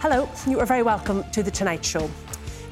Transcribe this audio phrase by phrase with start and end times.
[0.00, 2.10] Hello, you are very welcome to The Tonight Show.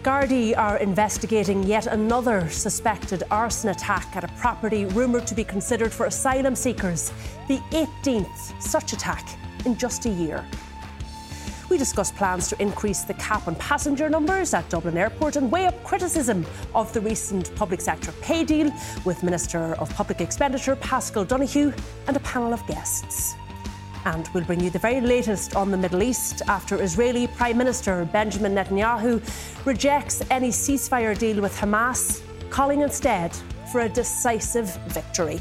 [0.02, 5.91] Gardaí are investigating yet another suspected arson attack at a property rumoured to be considered
[5.91, 7.12] for asylum seekers,
[7.48, 9.27] the 18th such attack
[9.65, 10.45] in just a year.
[11.70, 15.65] We discuss plans to increase the cap on passenger numbers at Dublin Airport and weigh
[15.65, 18.70] up criticism of the recent public sector pay deal
[19.06, 21.73] with Minister of Public Expenditure Paschal Donohoe
[22.06, 23.34] and a panel of guests.
[24.04, 28.04] And we'll bring you the very latest on the Middle East after Israeli Prime Minister
[28.12, 29.23] Benjamin Netanyahu
[29.65, 33.34] rejects any ceasefire deal with Hamas, calling instead
[33.73, 35.40] for a decisive victory.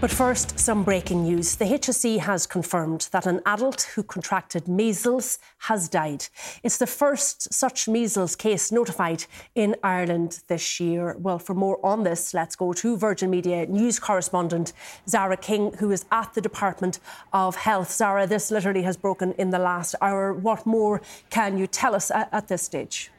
[0.00, 1.56] But first, some breaking news.
[1.56, 6.24] The HSE has confirmed that an adult who contracted measles has died.
[6.62, 11.16] It's the first such measles case notified in Ireland this year.
[11.18, 14.72] Well, for more on this, let's go to Virgin Media news correspondent
[15.06, 16.98] Zara King, who is at the Department
[17.34, 17.92] of Health.
[17.92, 20.32] Zara, this literally has broken in the last hour.
[20.32, 23.10] What more can you tell us at, this stage?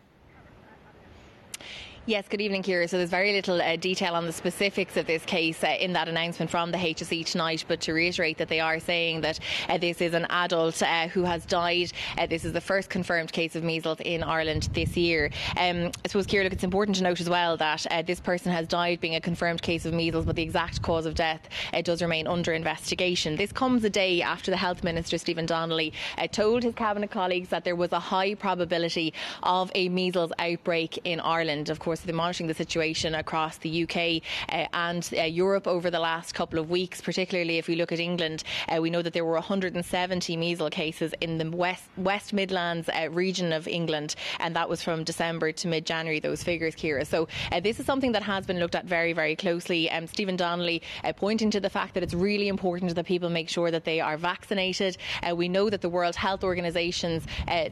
[2.08, 2.88] Yes, good evening, Ciara.
[2.88, 6.08] So there's very little uh, detail on the specifics of this case uh, in that
[6.08, 10.02] announcement from the HSE tonight, but to reiterate that they are saying that uh, this
[10.02, 11.92] is an adult uh, who has died.
[12.18, 15.30] Uh, this is the first confirmed case of measles in Ireland this year.
[15.60, 18.52] Um, I suppose, Ciara, look, it's important to note as well that uh, this person
[18.52, 21.50] has died being a confirmed case of measles, but the exact cause of death
[21.84, 23.36] does remain under investigation.
[23.36, 25.94] This comes a day after the Health Minister, Stephen Donnelly,
[26.32, 29.14] told his Cabinet colleagues that there was a high probability
[29.44, 31.70] of a measles outbreak in Ireland.
[31.70, 35.92] Of course, course, they're monitoring the situation across the UK uh, and uh, Europe over
[35.92, 38.44] the last couple of weeks, particularly if we look at England.
[38.70, 43.10] Uh, we know that there were 170 measles cases in the West, West Midlands uh,
[43.10, 47.04] region of England, and that was from December to mid January, those figures, Ciara.
[47.04, 49.92] So uh, this is something that has been looked at very, very closely.
[49.92, 50.82] Um, Stephen Donnelly
[51.18, 54.16] pointing to the fact that it's really important that people make sure that they are
[54.16, 54.96] vaccinated.
[55.36, 57.24] we know that the World Health Organization's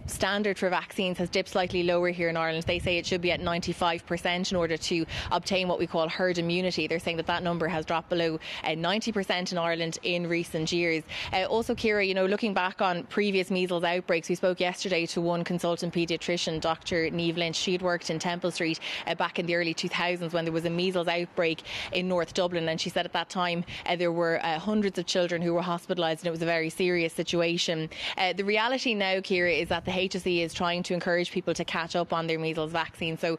[0.07, 2.65] standard for vaccines has dipped slightly lower here in Ireland.
[2.65, 6.09] They say it should be at 95 percent in order to obtain what we call
[6.09, 6.87] herd immunity.
[6.87, 11.03] They're saying that that number has dropped below uh, 90% in Ireland in recent years.
[11.31, 15.21] Uh, also, Ciara, you know, looking back on previous measles outbreaks, we spoke yesterday to
[15.21, 17.09] one consultant paediatrician, Dr.
[17.11, 17.55] Niamh Lynch.
[17.55, 20.69] She'd worked in Temple Street uh, back in the early 2000s when there was a
[20.69, 21.61] measles outbreak
[21.93, 25.05] in North Dublin, and she said at that time uh, there were uh, hundreds of
[25.05, 27.89] children who were hospitalised, and it was a very serious situation.
[28.17, 31.63] Uh, the reality now, Ciara, is that the HSE is trying to encourage people to
[31.63, 33.17] catch up on their measles vaccine.
[33.17, 33.37] So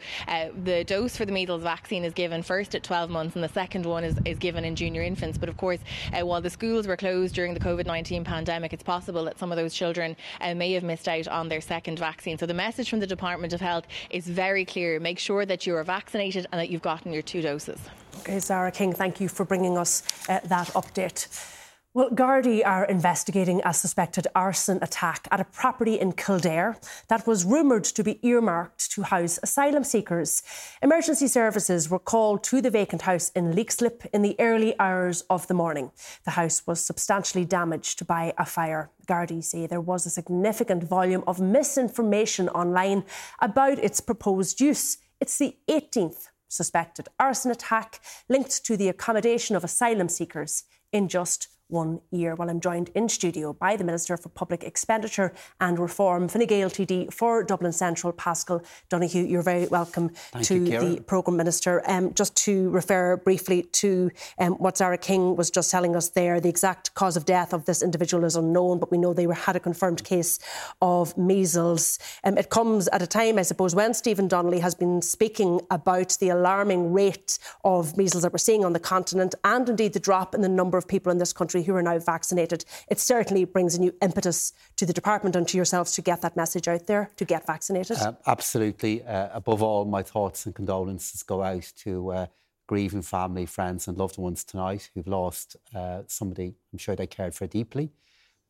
[0.65, 3.87] the dose for the measles vaccine is given first at 12 months and the second
[3.87, 5.38] one is, is given in junior infants.
[5.38, 5.81] But of course,
[6.12, 9.50] uh, while the schools were closed during the COVID 19 pandemic, it's possible that some
[9.50, 12.38] of those children uh, may have missed out on their second vaccine.
[12.38, 15.75] So the message from the Department of Health is very clear make sure that you
[15.76, 17.78] are vaccinated and that you've gotten your two doses.
[18.21, 21.59] Okay, Zara King, thank you for bringing us uh, that update.
[21.93, 26.77] Well, Gardaí are investigating a suspected arson attack at a property in Kildare
[27.09, 30.45] that was rumoured to be earmarked to house asylum seekers.
[30.84, 35.49] Emergency services were called to the vacant house in Leixlip in the early hours of
[35.49, 35.91] the morning.
[36.25, 38.93] The house was substantially damaged by a fire.
[39.09, 43.03] Gardaí say there was a significant volume of misinformation online
[43.41, 44.99] about its proposed use.
[45.21, 51.48] It's the 18th suspected arson attack linked to the accommodation of asylum seekers in just
[51.71, 52.34] one year.
[52.34, 56.71] While I'm joined in studio by the Minister for Public Expenditure and Reform, Fine Gael
[56.71, 59.25] TD for Dublin Central, Paschal Donohoe.
[59.25, 61.83] You're very welcome Thank to you, the Programme Minister.
[61.87, 66.41] Um, just to refer briefly to um, what Zara King was just telling us there,
[66.41, 69.34] the exact cause of death of this individual is unknown, but we know they were,
[69.34, 70.39] had a confirmed case
[70.83, 71.99] of measles.
[72.25, 76.16] Um, it comes at a time, I suppose, when Stephen Donnelly has been speaking about
[76.21, 80.34] the alarming rate of measles that we're seeing on the continent and indeed the drop
[80.34, 82.65] in the number of people in this country country who are now vaccinated.
[82.89, 86.36] It certainly brings a new impetus to the department and to yourselves to get that
[86.36, 87.98] message out there to get vaccinated.
[87.98, 89.03] Uh, absolutely.
[89.04, 92.27] Uh, above all, my thoughts and condolences go out to uh,
[92.66, 97.34] grieving family, friends, and loved ones tonight who've lost uh, somebody I'm sure they cared
[97.34, 97.91] for deeply.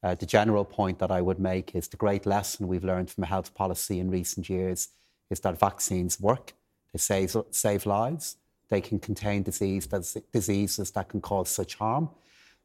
[0.03, 3.25] Uh, the general point that I would make is the great lesson we've learned from
[3.25, 4.89] health policy in recent years
[5.29, 6.53] is that vaccines work.
[6.93, 8.37] They save, save lives.
[8.69, 9.87] They can contain disease
[10.33, 12.09] diseases that can cause such harm.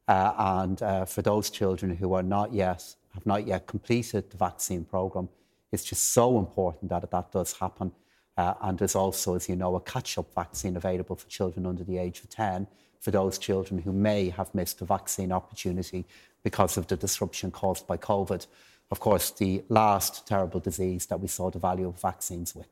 [0.08, 4.36] Uh, and uh, for those children who are not yet have not yet completed the
[4.36, 5.28] vaccine program,
[5.72, 7.90] it's just so important that that does happen.
[8.36, 11.96] Uh, and there's also, as you know, a catch-up vaccine available for children under the
[11.96, 12.66] age of 10
[13.00, 16.04] for those children who may have missed a vaccine opportunity
[16.42, 18.46] because of the disruption caused by COVID.
[18.90, 22.68] Of course, the last terrible disease that we saw the value of vaccines with.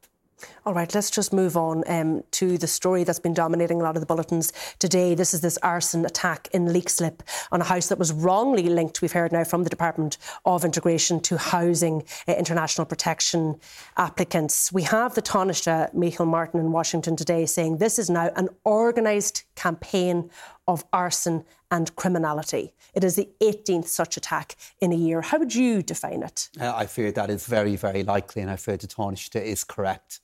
[0.66, 3.96] All right, let's just move on um, to the story that's been dominating a lot
[3.96, 5.14] of the bulletins today.
[5.14, 7.20] This is this arson attack in Leixlip
[7.52, 11.20] on a house that was wrongly linked, we've heard now from the Department of Integration,
[11.20, 13.60] to housing uh, international protection
[13.96, 14.72] applicants.
[14.72, 19.44] We have the Taoiseach, Micheál Martin, in Washington today saying this is now an organised
[19.54, 20.30] campaign
[20.66, 22.72] of arson and criminality.
[22.94, 25.20] It is the 18th such attack in a year.
[25.20, 26.48] How would you define it?
[26.58, 30.20] Uh, I fear that is very, very likely, and I fear the Taoiseach is correct.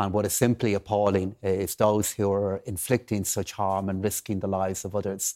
[0.00, 4.46] And what is simply appalling is those who are inflicting such harm and risking the
[4.46, 5.34] lives of others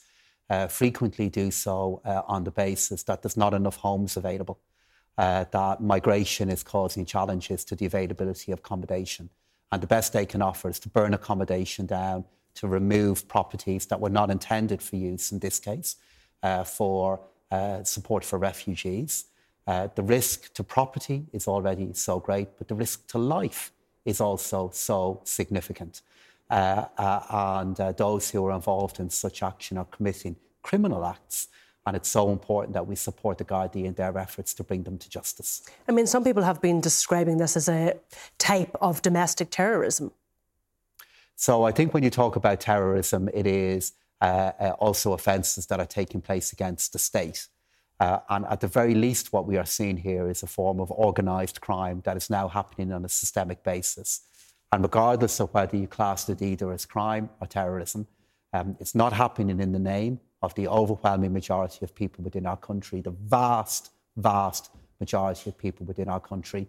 [0.49, 4.58] uh, frequently do so uh, on the basis that there's not enough homes available,
[5.19, 9.28] uh, that migration is causing challenges to the availability of accommodation.
[9.70, 12.25] And the best they can offer is to burn accommodation down,
[12.55, 15.96] to remove properties that were not intended for use, in this case,
[16.43, 17.20] uh, for
[17.50, 19.26] uh, support for refugees.
[19.67, 23.70] Uh, the risk to property is already so great, but the risk to life
[24.05, 26.03] is also so significant.
[26.51, 27.21] Uh, uh,
[27.61, 31.49] and uh, those who are involved in such action are committing criminal acts.
[31.87, 34.97] And it's so important that we support the Gardaí in their efforts to bring them
[34.99, 35.62] to justice.
[35.87, 37.95] I mean, some people have been describing this as a
[38.39, 40.12] type of domestic terrorism.
[41.37, 45.81] So I think when you talk about terrorism, it is uh, uh, also offences that
[45.81, 47.49] are taking place against the state.
[48.00, 50.91] Uh, and at the very least, what we are seeing here is a form of
[50.91, 54.23] organised crime that is now happening on a systemic basis.
[54.73, 58.06] And regardless of whether you class it either as crime or terrorism,
[58.52, 62.56] um, it's not happening in the name of the overwhelming majority of people within our
[62.56, 64.70] country, the vast, vast
[65.00, 66.69] majority of people within our country.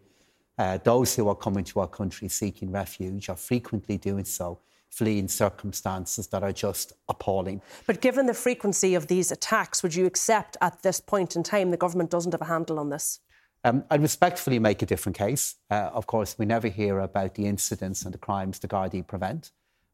[0.57, 4.59] Uh, those who are coming to our country seeking refuge are frequently doing so
[4.95, 7.61] fleeing circumstances that are just appalling.
[7.85, 11.71] But given the frequency of these attacks, would you accept at this point in time
[11.71, 13.19] the government doesn't have a handle on this?
[13.65, 15.55] Um, I'd respectfully make a different case.
[15.69, 19.51] Uh, of course, we never hear about the incidents and the crimes the Gardaí prevent.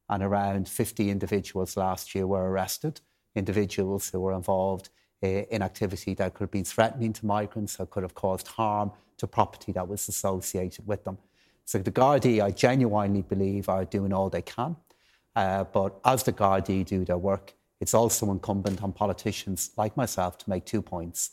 [0.08, 3.02] And around 50 individuals last year were arrested,
[3.34, 4.90] individuals who were involved
[5.24, 8.92] uh, in activity that could have been threatening to migrants or could have caused harm
[9.18, 11.18] to property that was associated with them.
[11.66, 14.76] So the Gardaí, I genuinely believe, are doing all they can
[15.36, 20.38] uh, but as the Gardaí do their work, it's also incumbent on politicians like myself
[20.40, 21.32] to make two points.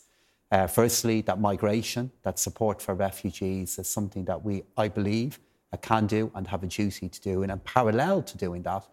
[0.51, 5.39] Uh, firstly, that migration, that support for refugees is something that we, I believe,
[5.71, 7.43] uh, can do and have a duty to do.
[7.43, 8.83] And in parallel to doing that,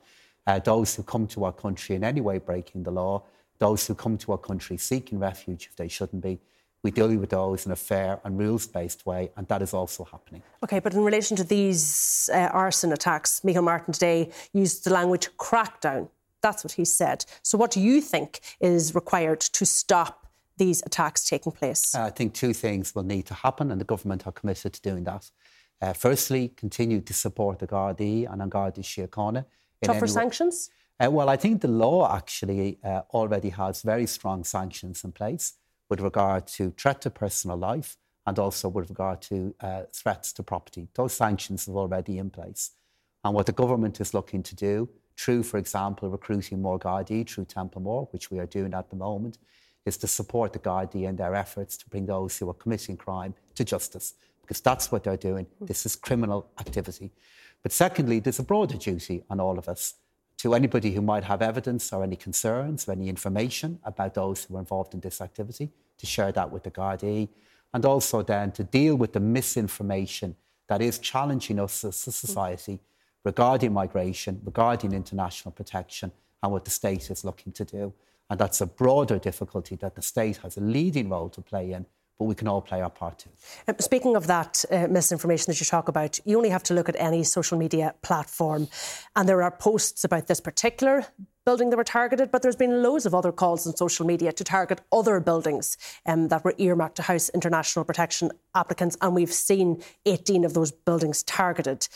[0.47, 3.25] uh, those who come to our country in any way breaking the law,
[3.59, 6.39] those who come to our country seeking refuge if they shouldn't be,
[6.87, 10.05] we deal with those in a fair and rules based way, and that is also
[10.05, 10.41] happening.
[10.63, 15.29] OK, but in relation to these uh, arson attacks, Micheál Martin today used the language
[15.37, 16.09] crackdown.
[16.43, 17.25] That's what he said.
[17.43, 21.93] So, what do you think is required to stop these attacks taking place?
[21.93, 24.81] Uh, I think two things will need to happen, and the government are committed to
[24.81, 25.29] doing that.
[25.83, 29.45] Uh, firstly, continue to support the Gardaí and an Gardaí Síochána.
[29.83, 30.71] Tougher sanctions?
[31.01, 35.55] Uh, well, I think the law actually uh, already has very strong sanctions in place
[35.89, 40.43] with regard to threat to personal life and also with regard to uh, threats to
[40.43, 40.89] property.
[40.95, 42.73] Those sanctions are already in place.
[43.25, 47.47] And what the government is looking to do, through, for example, recruiting more Gardaí through
[47.47, 49.39] Templemore, which we are doing at the moment,
[49.85, 53.35] is to support the Gardaí in their efforts to bring those who are committing crime
[53.55, 55.47] to justice, because that's what they're doing.
[55.61, 57.13] This is criminal activity.
[57.63, 59.95] But secondly, there's a broader duty on all of us
[60.47, 64.55] to anybody who might have evidence or any concerns or any information about those who
[64.57, 67.29] are involved in this activity, to share that with the Gardaí,
[67.75, 70.37] and also then to deal with the misinformation
[70.69, 72.79] that is challenging us as a society
[73.25, 77.93] regarding migration, regarding international protection, and what the state is looking to do.
[78.31, 81.87] And that's a broader difficulty that the state has a leading role to play in
[82.19, 83.31] but we can all play our part too.
[83.69, 86.89] Uh, speaking of that uh, misinformation that you talk about, you only have to look
[86.89, 88.69] at any social media platform,
[89.15, 91.07] and there are posts about this particular
[91.45, 94.43] building that were targeted, but there's been loads of other calls on social media to
[94.43, 99.83] target other buildings um, that were earmarked to house international protection applicants, and we've seen
[100.07, 101.87] 18 of those buildings targeted.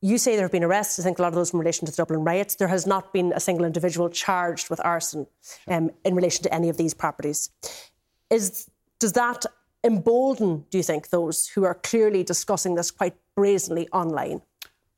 [0.00, 1.00] You say there have been arrests.
[1.00, 2.56] I think a lot of those in relation to the Dublin riots.
[2.56, 5.26] There has not been a single individual charged with arson
[5.66, 7.50] um, in relation to any of these properties.
[8.30, 8.68] Is
[9.04, 9.44] does that
[9.84, 14.40] embolden, do you think, those who are clearly discussing this quite brazenly online?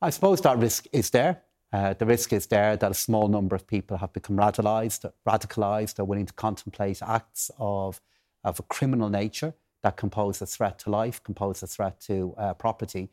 [0.00, 1.42] I suppose that risk is there.
[1.72, 5.98] Uh, the risk is there that a small number of people have become radicalised, radicalised,
[5.98, 8.00] are willing to contemplate acts of,
[8.44, 12.00] of a criminal nature that can pose a threat to life, can pose a threat
[12.02, 13.08] to uh, property.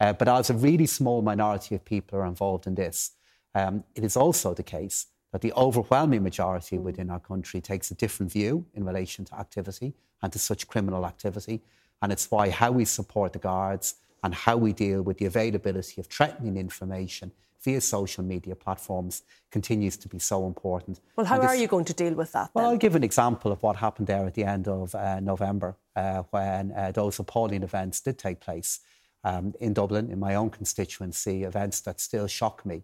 [0.00, 3.12] Uh, but as a really small minority of people are involved in this,
[3.54, 7.94] um, it is also the case that the overwhelming majority within our country takes a
[7.94, 11.60] different view in relation to activity and to such criminal activity.
[12.00, 16.00] And it's why how we support the guards and how we deal with the availability
[16.00, 21.00] of threatening information via social media platforms continues to be so important.
[21.16, 22.50] Well, how are you going to deal with that?
[22.54, 22.72] Well, then?
[22.72, 26.22] I'll give an example of what happened there at the end of uh, November uh,
[26.30, 28.80] when uh, those appalling events did take place
[29.24, 32.82] um, in Dublin, in my own constituency, events that still shock me.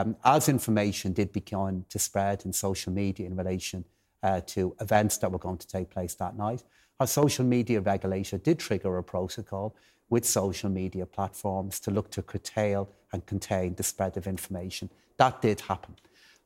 [0.00, 3.84] Um, as information did begin to spread in social media in relation
[4.22, 6.62] uh, to events that were going to take place that night,
[7.00, 9.76] our social media regulator did trigger a protocol
[10.08, 14.88] with social media platforms to look to curtail and contain the spread of information.
[15.18, 15.96] That did happen.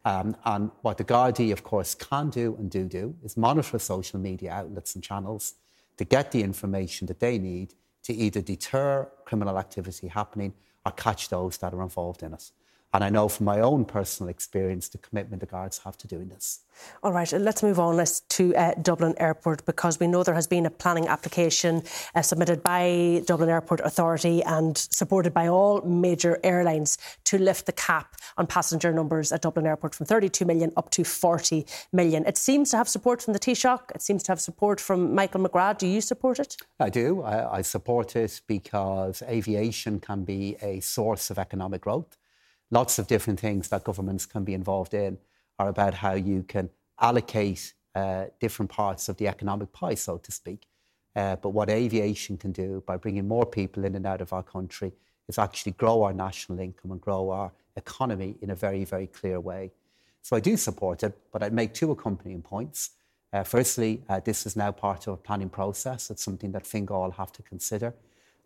[0.05, 4.19] Um, and what the Gardaí, of course, can do and do do is monitor social
[4.19, 5.55] media outlets and channels
[5.97, 11.29] to get the information that they need to either deter criminal activity happening or catch
[11.29, 12.51] those that are involved in it.
[12.95, 16.29] And I know from my own personal experience the commitment the guards have to doing
[16.29, 16.61] this.
[17.03, 20.47] All right, let's move on let's to uh, Dublin Airport because we know there has
[20.47, 21.83] been a planning application
[22.15, 27.73] uh, submitted by Dublin Airport Authority and supported by all major airlines to lift the
[27.73, 32.25] cap on passenger numbers at Dublin Airport from 32 million up to 40 million.
[32.27, 35.41] It seems to have support from the Taoiseach, it seems to have support from Michael
[35.41, 35.79] McGrath.
[35.79, 36.57] Do you support it?
[36.79, 37.23] I do.
[37.23, 42.17] I, I support it because aviation can be a source of economic growth
[42.71, 45.19] lots of different things that governments can be involved in
[45.59, 50.33] are about how you can allocate uh, different parts of the economic pie, so to
[50.33, 50.67] speak.
[51.15, 54.43] Uh, but what aviation can do by bringing more people in and out of our
[54.43, 54.93] country
[55.29, 59.39] is actually grow our national income and grow our economy in a very, very clear
[59.39, 59.71] way.
[60.23, 62.91] So I do support it, but I'd make two accompanying points.
[63.33, 66.11] Uh, firstly, uh, this is now part of a planning process.
[66.11, 67.95] It's something that Fingal have to consider.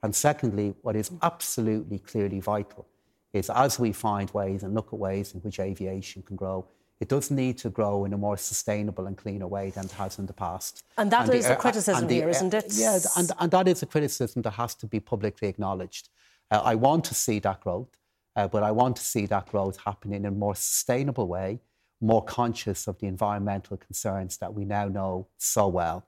[0.03, 2.87] And secondly, what is absolutely clearly vital
[3.33, 6.67] is as we find ways and look at ways in which aviation can grow,
[7.01, 10.19] it does need to grow in a more sustainable and cleaner way than it has
[10.19, 10.83] in the past.
[10.97, 12.67] And that and is the, a criticism the, here, isn't it?
[12.73, 16.09] Yeah, and, and that is a criticism that has to be publicly acknowledged.
[16.51, 17.97] Uh, I want to see that growth,
[18.35, 21.61] uh, but I want to see that growth happening in a more sustainable way,
[22.01, 26.05] more conscious of the environmental concerns that we now know so well.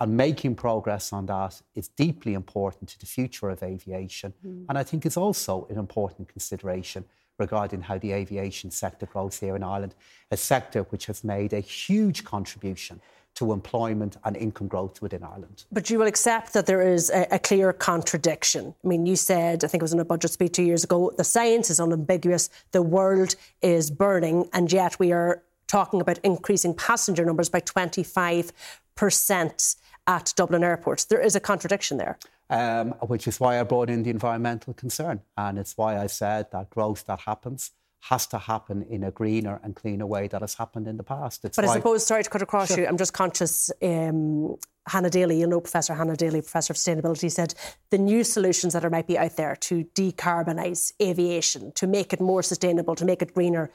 [0.00, 4.32] And making progress on that is deeply important to the future of aviation.
[4.46, 4.66] Mm.
[4.68, 7.04] And I think it's also an important consideration
[7.38, 9.94] regarding how the aviation sector grows here in Ireland,
[10.30, 13.00] a sector which has made a huge contribution
[13.34, 15.64] to employment and income growth within Ireland.
[15.70, 18.74] But you will accept that there is a, a, clear contradiction.
[18.84, 21.12] I mean, you said, I think it was in a budget speech two years ago,
[21.16, 26.74] the science is unambiguous, the world is burning, and yet we are talking about increasing
[26.74, 29.76] passenger numbers by 25%
[30.08, 31.06] at Dublin Airport.
[31.08, 32.18] There is a contradiction there.
[32.50, 35.20] Um, which is why I brought in the environmental concern.
[35.36, 39.60] And it's why I said that growth that happens has to happen in a greener
[39.62, 41.44] and cleaner way that has happened in the past.
[41.44, 41.66] It's but.
[41.66, 42.78] I suppose, sorry to cut across sure.
[42.78, 43.70] you, I'm just conscious.
[43.82, 47.54] Um, Hannah Daly, you know, Professor Hannah Daly, Professor of Sustainability, said
[47.90, 52.20] the new solutions that are might be out there to decarbonise aviation, to make it
[52.20, 53.70] more sustainable, to make it greener,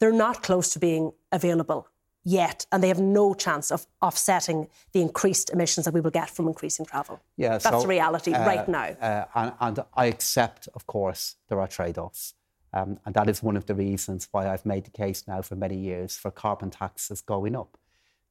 [0.00, 1.86] they're not close to being available
[2.24, 6.30] yet, and they have no chance of offsetting the increased emissions that we will get
[6.30, 7.20] from increasing travel.
[7.36, 8.88] Yeah, that's so, the reality uh, right now.
[9.00, 12.34] Uh, and, and, I accept, of course, there are trade-offs,
[12.72, 15.56] um, and that is one of the reasons why I've made the case now for
[15.56, 17.76] many years for carbon taxes going up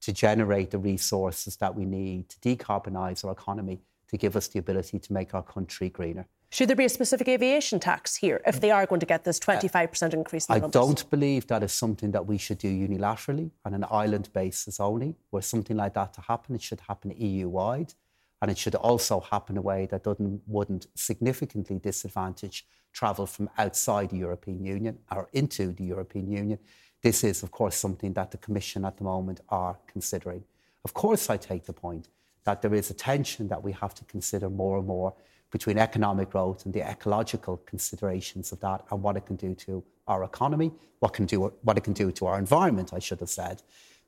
[0.01, 4.59] to generate the resources that we need to decarbonise our economy to give us the
[4.59, 6.25] ability to make our country greener.
[6.51, 9.39] Should there be a specific aviation tax here if they are going to get this
[9.47, 10.73] uh, 25% increase in I numbers?
[10.73, 15.15] don't believe that is something that we should do unilaterally on an island basis only.
[15.31, 17.93] Were something like that to happen, it should happen EU wide.
[18.41, 23.49] And it should also happen in a way that doesn't, wouldn't significantly disadvantage travel from
[23.57, 26.57] outside the European Union or into the European Union.
[27.03, 30.43] This is, of course, something that the Commission at the moment are considering.
[30.83, 32.07] Of course, I take the point
[32.45, 35.13] that there is a tension that we have to consider more and more
[35.51, 39.83] between economic growth and the ecological considerations of that and what it can do to
[40.07, 43.29] our economy, what, can do, what it can do to our environment, I should have
[43.29, 43.61] said,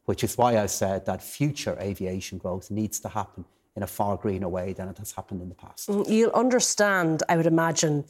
[0.05, 3.45] which is why I said that future aviation growth needs to happen
[3.75, 5.89] in a far greener way than it has happened in the past.
[5.89, 8.03] Mm, you'll understand, I would imagine,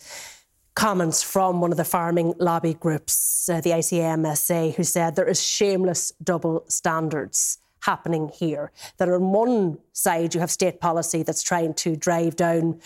[0.74, 5.42] comments from one of the farming lobby groups, uh, the ICMSA, who said there is
[5.42, 8.72] shameless double standards happening here.
[8.98, 12.80] That on one side, you have state policy that's trying to drive down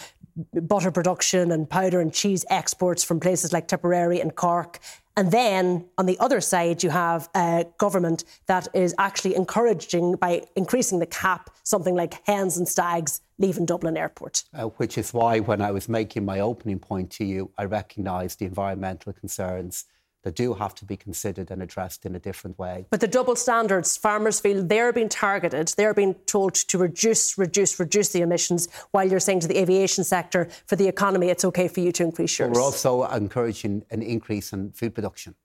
[0.53, 4.79] butter production and powder and cheese exports from places like Tipperary and Cork.
[5.17, 10.41] And then on the other side, you have a government that is actually encouraging, by
[10.57, 14.43] increasing the cap, something like hens and stags leaving Dublin Airport.
[14.53, 18.39] Uh, which is why, when I was making my opening point to you, I recognised
[18.39, 19.85] the environmental concerns
[20.25, 22.87] that do have to be considered and addressed in a different way.
[22.89, 27.79] But the double standards, farmers feel they're being targeted, they're being told to reduce, reduce,
[27.79, 31.67] reduce the emissions, while you're saying to the aviation sector, for the economy, it's okay
[31.67, 32.49] for you to increase yours.
[32.49, 35.35] But we're also encouraging an increase in food production.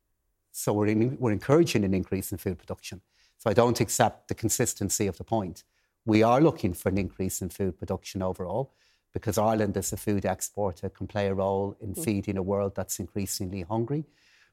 [0.51, 3.03] So we're, in, we're encouraging an increase in food production.
[3.37, 5.63] So I don't accept the consistency of the point.
[6.07, 8.73] We are looking for an increase in food production overall
[9.13, 12.03] because Ireland, as a food exporter, can play a role in mm.
[12.03, 14.07] feeding a world that's increasingly hungry.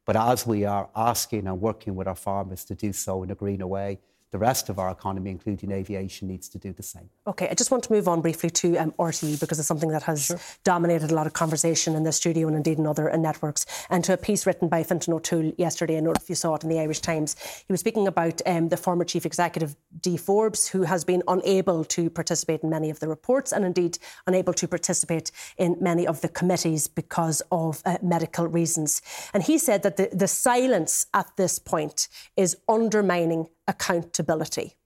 [0.07, 3.35] But as we are asking and working with our farmers to do so in a
[3.35, 3.99] greener way,
[4.31, 7.09] the rest of our economy, including aviation, needs to do the same.
[7.25, 10.03] OK, I just want to move on briefly to um, RTE because it's something that
[10.03, 10.39] has sure.
[10.63, 13.65] dominated a lot of conversation in the studio and indeed in other uh, networks.
[13.89, 16.55] And to a piece written by Fintan O'Toole yesterday, I don't know if you saw
[16.55, 17.35] it in the Irish Times,
[17.67, 21.85] he was speaking about um, the former chief executive, Dee Forbes, who has been unable
[21.85, 26.21] to participate in many of the reports and indeed unable to participate in many of
[26.21, 29.01] the committees because of uh, medical reasons.
[29.33, 34.77] And he said that the, the silence at this point is undermining accountability.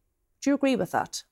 [0.42, 1.24] Do you agree with that?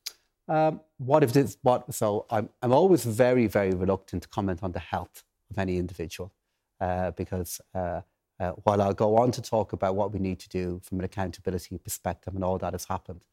[0.47, 1.57] Um, what if this?
[1.61, 1.93] What?
[1.93, 6.31] So I'm I'm always very very reluctant to comment on the health of any individual
[6.79, 8.01] uh, because uh,
[8.39, 11.05] uh, while I'll go on to talk about what we need to do from an
[11.05, 13.25] accountability perspective and all that has happened,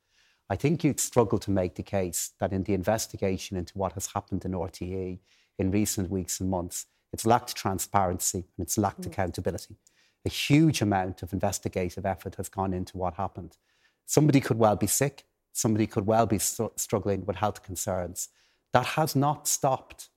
[0.50, 4.08] I think you'd struggle to make the case that in the investigation into what has
[4.08, 5.18] happened in RTE
[5.58, 9.06] in recent weeks and months, it's lacked transparency and it's lacked mm.
[9.06, 9.76] accountability.
[10.24, 13.56] A huge amount of investigative effort has gone into what happened.
[14.06, 15.24] Somebody could well be sick.
[15.52, 18.28] Somebody could well be struggling with health concerns.
[18.72, 20.08] That has not stopped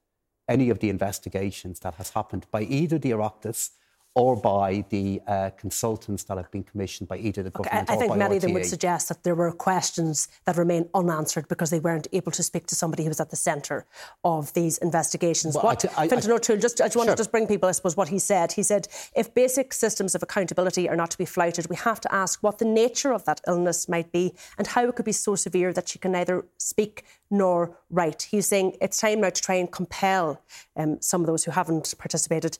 [0.47, 3.71] any of the investigations that has happened by either the Oireachtas
[4.15, 7.95] or by the uh, consultants that have been commissioned by either the government okay, I,
[7.95, 11.69] I think many of them would suggest that there were questions that remain unanswered because
[11.69, 13.85] they weren't able to speak to somebody who was at the centre
[14.23, 15.55] of these investigations.
[15.55, 17.71] Well, what I, I, Fintan O'Toole, just I just want to just bring people, I
[17.71, 18.51] suppose, what he said.
[18.51, 22.13] He said, if basic systems of accountability are not to be flouted, we have to
[22.13, 25.35] ask what the nature of that illness might be and how it could be so
[25.35, 28.23] severe that she can neither speak nor write.
[28.23, 30.41] He's saying it's time now to try and compel
[30.75, 32.57] um, some of those who haven't participated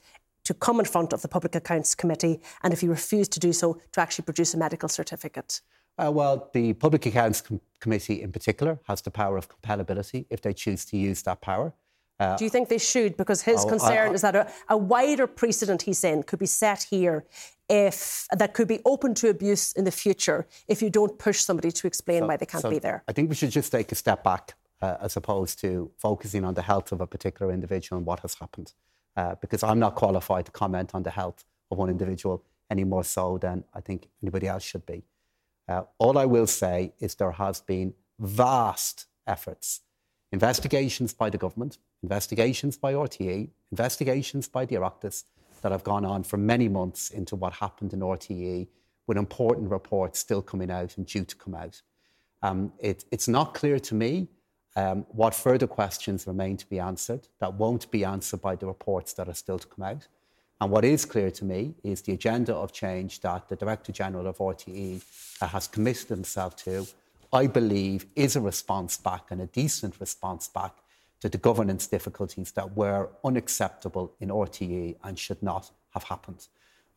[0.50, 3.54] to come in front of the Public Accounts Committee, and if he refuse to do
[3.54, 5.62] so, to actually produce a medical certificate?
[6.00, 10.42] Uh, well, the Public Accounts Com- Committee in particular has the power of compellability if
[10.42, 11.72] they choose to use that power.
[12.20, 13.16] Uh, do you think they should?
[13.16, 16.40] Because his oh, concern I, I, is that a, a, wider precedent, he's saying, could
[16.40, 17.26] be set here
[17.70, 21.72] if that could be open to abuse in the future if you don't push somebody
[21.72, 23.04] to explain so, why they can't so be there.
[23.08, 26.56] I think we should just take a step back uh, as opposed to focusing on
[26.56, 28.74] the health of a particular individual and what has happened
[29.16, 33.04] uh, because I'm not qualified to comment on the health of one individual any more
[33.04, 35.04] so than I think anybody else should be.
[35.68, 39.82] Uh, all I will say is there has been vast efforts,
[40.32, 45.26] investigations by the government, investigations by RTE, investigations by the Oireachtas
[45.62, 48.68] that have gone on for many months into what happened in RTE,
[49.08, 51.82] with important reports still coming out and due to come out.
[52.42, 54.30] Um, it, it's not clear to me
[54.76, 59.14] um, what further questions remain to be answered that won't be answered by the reports
[59.14, 60.08] that are still to come out?
[60.62, 64.28] And what is clear to me is the agenda of change that the Director General
[64.28, 65.02] of RTE
[65.42, 66.86] has committed himself to,
[67.32, 70.74] I believe, is a response back and a decent response back
[71.22, 76.48] to the governance difficulties that were unacceptable in RTE and should not have happened.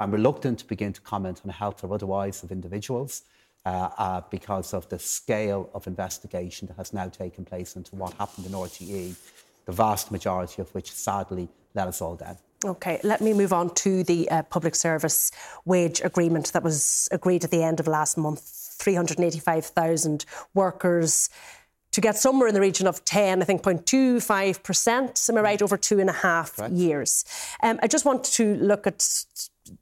[0.00, 3.22] I'm reluctant to begin to comment on health or otherwise of individuals
[3.64, 8.12] uh, uh, because of the scale of investigation that has now taken place into what
[8.14, 9.14] happened in RTE,
[9.66, 12.36] the vast majority of which sadly let us all down.
[12.64, 15.32] Okay, let me move on to the uh, public service
[15.64, 18.40] wage agreement that was agreed at the end of last month.
[18.78, 21.28] 385,000 workers
[21.92, 25.76] to get somewhere in the region of 10, I think 0.25%, am I right, over
[25.76, 27.24] two and a half years.
[27.62, 29.24] Um, I just want to look at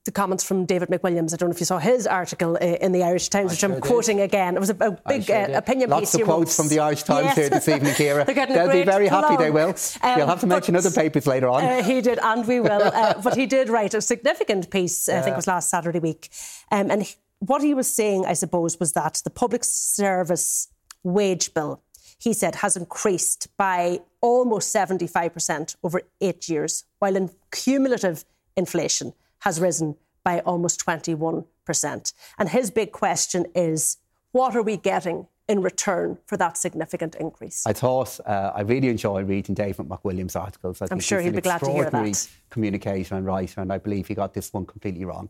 [0.05, 1.33] the comments from David McWilliams.
[1.33, 3.61] I don't know if you saw his article uh, in the Irish Times, I which
[3.61, 3.83] sure I'm did.
[3.83, 4.57] quoting again.
[4.57, 6.15] It was a, a big uh, opinion Lots piece.
[6.15, 7.37] Lots of quotes from the Irish Times yes.
[7.37, 8.25] here this evening, Ciara.
[8.25, 9.75] They'll be very happy, they will.
[10.03, 11.65] Um, You'll have to mention other papers later on.
[11.65, 12.83] Uh, he did, and we will.
[12.83, 15.19] Uh, but he did write a significant piece, yeah.
[15.19, 16.29] I think it was last Saturday week.
[16.71, 20.69] Um, and he, what he was saying, I suppose, was that the public service
[21.03, 21.83] wage bill,
[22.19, 29.61] he said, has increased by almost 75% over eight years, while in cumulative inflation has
[29.61, 32.13] risen by almost 21%.
[32.39, 33.99] And his big question is
[34.33, 37.67] what are we getting in return for that significant increase?
[37.67, 40.81] I thought uh, I really enjoy reading David McWilliam's articles.
[40.81, 42.29] I am sure he'd be glad to hear that.
[42.51, 45.29] Communicator and writer, and I believe he got this one completely wrong.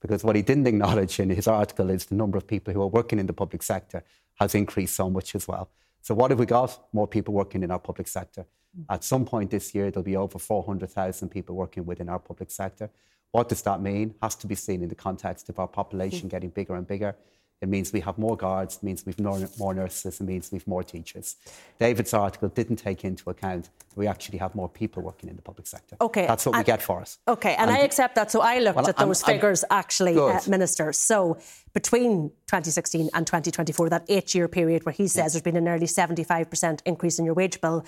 [0.00, 2.86] Because what he didn't acknowledge in his article is the number of people who are
[2.86, 5.70] working in the public sector has increased so much as well.
[6.02, 6.86] So, what have we got?
[6.92, 8.46] More people working in our public sector.
[8.90, 12.90] At some point this year, there'll be over 400,000 people working within our public sector.
[13.32, 14.14] What does that mean?
[14.22, 17.14] Has to be seen in the context of our population getting bigger and bigger.
[17.62, 20.82] It means we have more guards, it means we've more nurses, it means we've more
[20.82, 21.36] teachers.
[21.78, 25.66] David's article didn't take into account we actually have more people working in the public
[25.66, 25.96] sector.
[26.02, 26.26] Okay.
[26.26, 27.18] That's what and, we get for us.
[27.26, 28.30] Okay, and, and I accept that.
[28.30, 30.92] So I looked well, at those I'm, figures I'm, actually, uh, Minister.
[30.92, 31.38] So
[31.72, 35.22] between 2016 and 2024, that eight year period where he says yeah.
[35.22, 37.86] there's been a nearly 75% increase in your wage bill,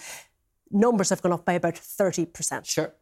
[0.70, 2.64] numbers have gone up by about 30%.
[2.64, 2.94] Sure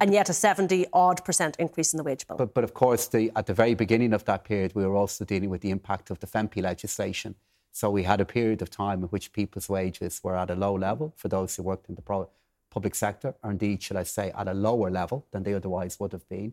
[0.00, 2.36] and yet a 70 odd percent increase in the wage bill.
[2.36, 5.24] But, but of course, the, at the very beginning of that period, we were also
[5.24, 7.34] dealing with the impact of the FEMPI legislation.
[7.72, 10.74] So we had a period of time in which people's wages were at a low
[10.74, 12.30] level for those who worked in the pro-
[12.70, 16.12] public sector, or indeed, should I say, at a lower level than they otherwise would
[16.12, 16.52] have been,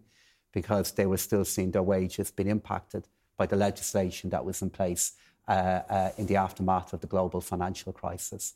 [0.52, 4.70] because they were still seeing their wages being impacted by the legislation that was in
[4.70, 5.14] place
[5.48, 8.54] uh, uh, in the aftermath of the global financial crisis.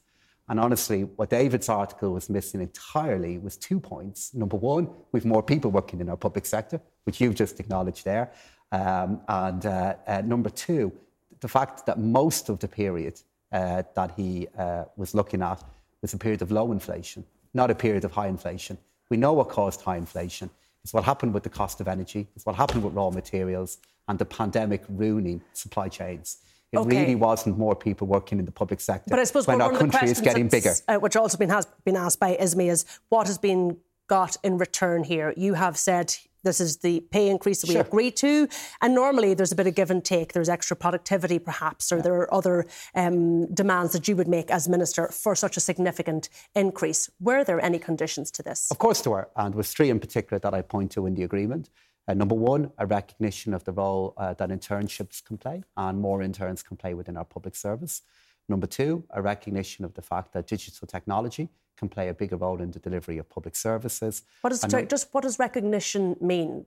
[0.49, 4.33] And honestly, what David's article was missing entirely was two points.
[4.33, 8.31] Number one, we've more people working in our public sector, which you've just acknowledged there.
[8.71, 10.93] Um, and uh, uh, number two,
[11.41, 13.19] the fact that most of the period
[13.51, 15.63] uh, that he uh, was looking at
[16.01, 18.77] was a period of low inflation, not a period of high inflation.
[19.09, 20.49] We know what caused high inflation.
[20.83, 24.17] It's what happened with the cost of energy, it's what happened with raw materials, and
[24.17, 26.37] the pandemic ruining supply chains.
[26.71, 26.99] It okay.
[26.99, 29.09] really wasn't more people working in the public sector.
[29.09, 31.95] But I suppose when our country is getting bigger, uh, which also been has been
[31.95, 33.77] asked by Ismay, is what has been
[34.07, 35.33] got in return here?
[35.37, 37.81] You have said this is the pay increase that we sure.
[37.81, 38.47] agreed to.
[38.81, 40.33] And normally there's a bit of give and take.
[40.33, 42.03] There's extra productivity, perhaps, or yeah.
[42.03, 46.29] there are other um, demands that you would make as minister for such a significant
[46.55, 47.09] increase.
[47.19, 48.71] Were there any conditions to this?
[48.71, 49.29] Of course there were.
[49.35, 51.69] And with three in particular that I point to in the agreement.
[52.07, 56.21] Uh, number one, a recognition of the role uh, that internships can play and more
[56.21, 58.01] interns can play within our public service.
[58.47, 62.61] Number two, a recognition of the fact that digital technology can play a bigger role
[62.61, 64.23] in the delivery of public services.
[64.41, 66.65] What does, and, just what does recognition mean?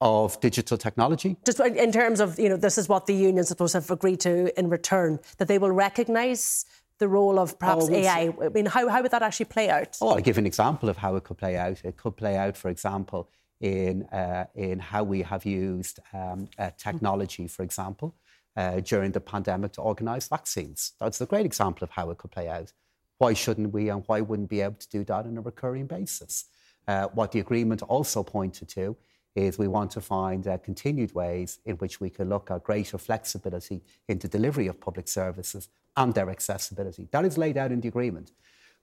[0.00, 1.36] Of digital technology?
[1.44, 4.20] Just in terms of, you know, this is what the unions supposed to have agreed
[4.20, 6.64] to in return, that they will recognise
[7.00, 8.32] the role of perhaps oh, AI.
[8.40, 9.98] I mean, how, how would that actually play out?
[10.00, 11.82] Oh, I'll give an example of how it could play out.
[11.84, 13.28] It could play out, for example,
[13.60, 18.14] in, uh, in how we have used um, uh, technology, for example,
[18.56, 20.92] uh, during the pandemic to organise vaccines.
[20.98, 22.72] That's a great example of how it could play out.
[23.18, 25.86] Why shouldn't we and why wouldn't we be able to do that on a recurring
[25.86, 26.46] basis?
[26.88, 28.96] Uh, what the agreement also pointed to
[29.36, 32.98] is we want to find uh, continued ways in which we can look at greater
[32.98, 37.08] flexibility in the delivery of public services and their accessibility.
[37.12, 38.32] That is laid out in the agreement.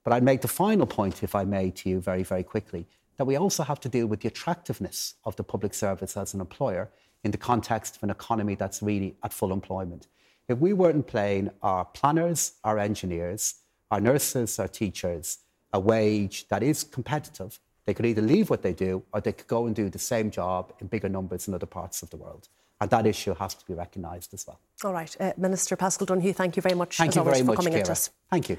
[0.03, 2.87] But I'd make the final point, if I may, to you very, very quickly,
[3.17, 6.41] that we also have to deal with the attractiveness of the public service as an
[6.41, 6.89] employer
[7.23, 10.07] in the context of an economy that's really at full employment.
[10.47, 13.55] If we weren't paying our planners, our engineers,
[13.91, 15.39] our nurses, our teachers
[15.73, 19.47] a wage that is competitive, they could either leave what they do or they could
[19.47, 22.47] go and do the same job in bigger numbers in other parts of the world.
[22.79, 24.59] And that issue has to be recognised as well.
[24.83, 25.15] All right.
[25.19, 27.79] Uh, Minister Paschal Donohoe, thank you very much thank you very much, for coming Ciara.
[27.79, 28.11] into us.
[28.29, 28.57] Thank you.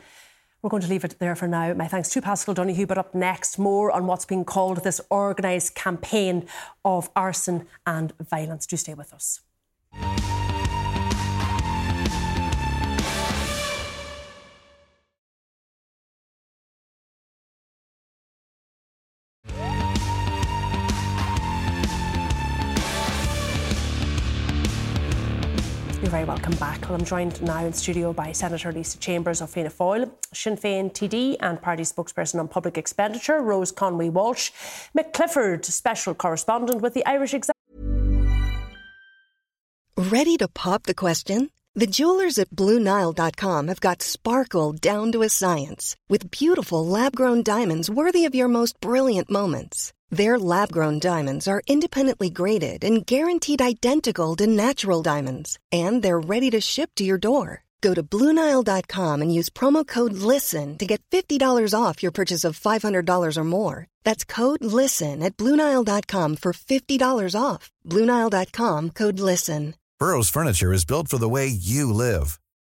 [0.60, 1.72] We're going to leave it there for now.
[1.74, 5.76] My thanks to Paschal Donohoe, but up next, more on what's being called this organised
[5.76, 6.48] campaign
[6.84, 8.66] of arson and violence.
[8.66, 9.40] Do stay with us.
[26.88, 30.90] Well, I'm joined now in studio by Senator Lisa Chambers of Fianna Fáil, Sinn Féin
[30.90, 34.52] TD and party spokesperson on public expenditure, Rose Conway Walsh,
[34.96, 37.52] Mick Clifford, special correspondent with the Irish Examiner.
[39.98, 41.50] Ready to pop the question?
[41.74, 47.42] The jewelers at BlueNile.com have got sparkle down to a science with beautiful lab grown
[47.42, 49.92] diamonds worthy of your most brilliant moments.
[50.10, 56.18] Their lab grown diamonds are independently graded and guaranteed identical to natural diamonds, and they're
[56.18, 57.64] ready to ship to your door.
[57.80, 62.58] Go to Bluenile.com and use promo code LISTEN to get $50 off your purchase of
[62.58, 63.86] $500 or more.
[64.02, 67.70] That's code LISTEN at Bluenile.com for $50 off.
[67.86, 69.74] Bluenile.com code LISTEN.
[70.00, 72.38] Burrow's Furniture is built for the way you live.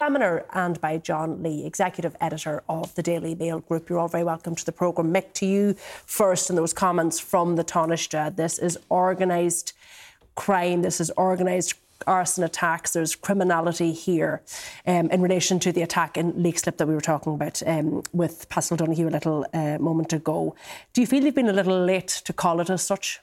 [0.00, 3.90] Examiner and by John Lee, Executive Editor of the Daily Mail Group.
[3.90, 5.12] You're all very welcome to the programme.
[5.12, 5.74] Mick, to you
[6.06, 8.36] first, and those comments from the Taoiseach.
[8.36, 9.72] This is organised
[10.36, 11.74] crime, this is organised
[12.06, 14.40] arson attacks, there's criminality here
[14.86, 18.48] um, in relation to the attack in Leixlip that we were talking about um, with
[18.48, 20.54] Paschal Donohoe a little uh, moment ago.
[20.92, 23.18] Do you feel you've been a little late to call it as such?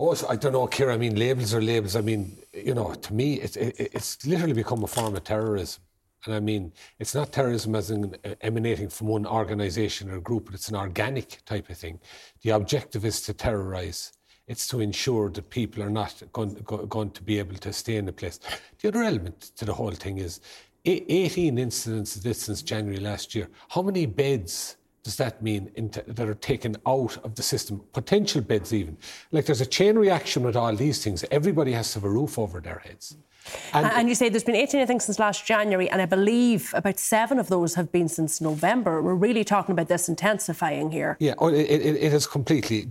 [0.00, 0.94] Oh, I don't know, Ciara.
[0.94, 1.96] I mean, labels are labels.
[1.96, 5.82] I mean, you know, to me, it's it, it's literally become a form of terrorism.
[6.24, 10.54] And I mean, it's not terrorism as in emanating from one organisation or group, but
[10.54, 11.98] it's an organic type of thing.
[12.42, 14.12] The objective is to terrorise.
[14.46, 18.06] It's to ensure that people are not going, going to be able to stay in
[18.06, 18.38] the place.
[18.80, 20.40] The other element to the whole thing is
[20.84, 23.48] 18 incidents of this since January last year.
[23.68, 24.77] How many beds
[25.08, 25.70] does that mean
[26.06, 27.80] that are taken out of the system?
[27.94, 28.98] Potential beds, even.
[29.32, 31.24] Like there's a chain reaction with all these things.
[31.30, 33.16] Everybody has to have a roof over their heads.
[33.72, 36.74] And, and, you say there's been 18, I think, since last January, and I believe
[36.74, 39.00] about seven of those have been since November.
[39.00, 41.16] We're really talking about this intensifying here.
[41.18, 42.82] Yeah, oh, it, it, it is completely.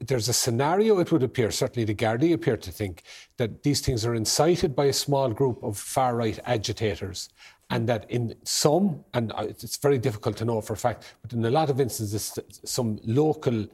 [0.00, 3.02] There's a scenario, it would appear, certainly the Gardaí appear to think,
[3.38, 7.28] that these things are incited by a small group of far right agitators
[7.70, 11.44] and that in some, and it's very difficult to know for a fact, but in
[11.44, 13.66] a lot of instances, some local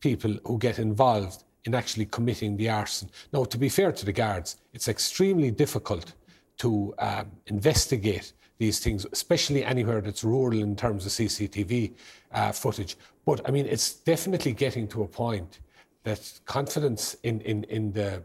[0.00, 3.10] people who get involved in actually committing the arson.
[3.32, 6.14] Now, to be fair to the guards, it's extremely difficult
[6.58, 11.94] to um, investigate these things, especially anywhere that's rural in terms of CCTV
[12.32, 12.96] uh, footage.
[13.24, 15.60] But I mean, it's definitely getting to a point
[16.04, 18.22] that confidence in, in, in the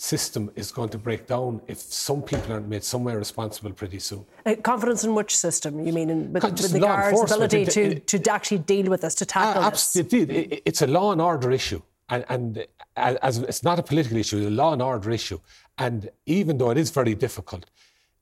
[0.00, 4.24] system is going to break down if some people aren't made somewhere responsible pretty soon.
[4.46, 5.84] Uh, confidence in which system?
[5.86, 9.02] You mean in, with, with the guards' ability it, it, to, to actually deal with
[9.02, 10.58] this, to tackle uh, absolutely, this?
[10.58, 11.82] It, it's a law and order issue.
[12.08, 15.38] And, and as it's not a political issue, it's a law and order issue.
[15.76, 17.66] And even though it is very difficult,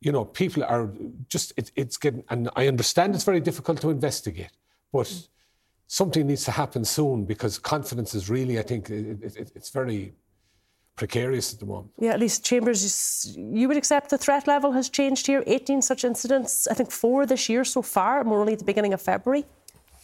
[0.00, 0.90] you know, people are
[1.28, 4.50] just, it, it's getting, and I understand it's very difficult to investigate,
[4.92, 5.10] but
[5.86, 10.12] something needs to happen soon because confidence is really, I think, it's very
[10.98, 11.90] precarious at the moment.
[11.98, 15.42] Yeah, at least Chambers, you would accept the threat level has changed here.
[15.46, 18.64] 18 such incidents, I think four this year so far, and we're only at the
[18.64, 19.46] beginning of February.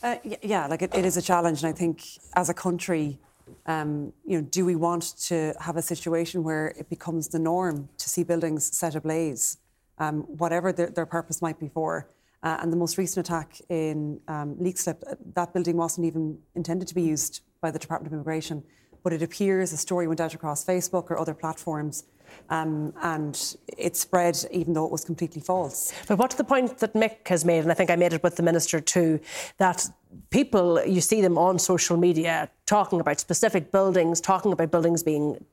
[0.03, 2.03] Uh, yeah, like it, it is a challenge, and I think
[2.35, 3.19] as a country,
[3.67, 7.89] um, you know, do we want to have a situation where it becomes the norm
[7.99, 9.59] to see buildings set ablaze,
[9.99, 12.09] um, whatever their, their, purpose might be for?
[12.43, 16.87] Uh, and the most recent attack in um, Leixlip, uh, that building wasn't even intended
[16.89, 18.63] to be used by the Department of Immigration
[19.05, 22.05] but it appears a story went out across Facebook or other platforms.
[22.51, 25.93] Um, and it spread even though it was completely false.
[26.09, 28.35] But what's the point that Mick has made, and I think I made it with
[28.35, 29.21] the minister too,
[29.59, 29.89] that
[30.31, 35.45] people, you see them on social media talking about specific buildings, talking about buildings being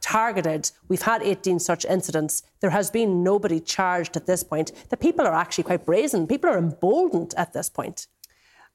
[0.00, 0.70] targeted.
[0.88, 2.44] We've had 18 such incidents.
[2.60, 4.70] There has been nobody charged at this point.
[4.90, 6.26] The people are actually quite brazen.
[6.26, 8.06] People are emboldened at this point.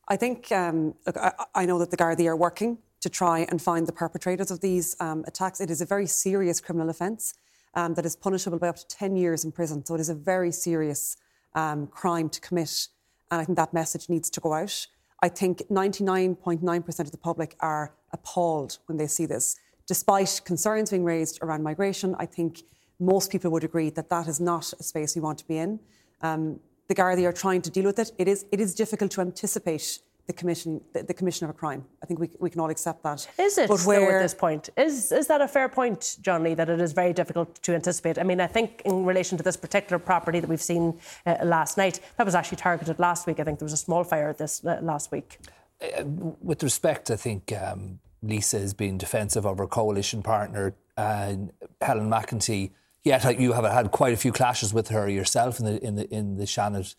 [0.07, 3.61] I think, um, look, I, I, know that the Gardaí are working to try and
[3.61, 5.59] find the perpetrators of these um, attacks.
[5.59, 7.33] It is a very serious criminal offence
[7.73, 9.85] um, that is punishable by up to 10 years in prison.
[9.85, 11.17] So it is a very serious
[11.53, 12.87] um, crime to commit.
[13.29, 14.87] And I think that message needs to go out.
[15.21, 19.57] I think 99.9% of the public are appalled when they see this.
[19.85, 22.63] Despite concerns being raised around migration, I think
[23.01, 25.81] most people would agree that that is not a space we want to be in.
[26.21, 28.13] Um, the Gardaí are trying to deal with it.
[28.17, 31.83] It is, it is difficult to anticipate the commission the, the, commission of a crime.
[32.01, 33.27] I think we, we can all accept that.
[33.37, 34.69] Is it but where, at this point?
[34.77, 38.17] Is is that a fair point, John Lee, that it is very difficult to anticipate?
[38.17, 41.77] I mean, I think in relation to this particular property that we've seen uh, last
[41.77, 43.39] night, that was actually targeted last week.
[43.39, 45.39] I think there was a small fire this uh, last week.
[45.81, 51.51] Uh, with respect, I think um, Lisa has been defensive of her coalition partner, Helen
[51.81, 52.71] McEntee.
[53.03, 56.13] Yet you have had quite a few clashes with her yourself in the in the
[56.13, 56.95] in the Seanad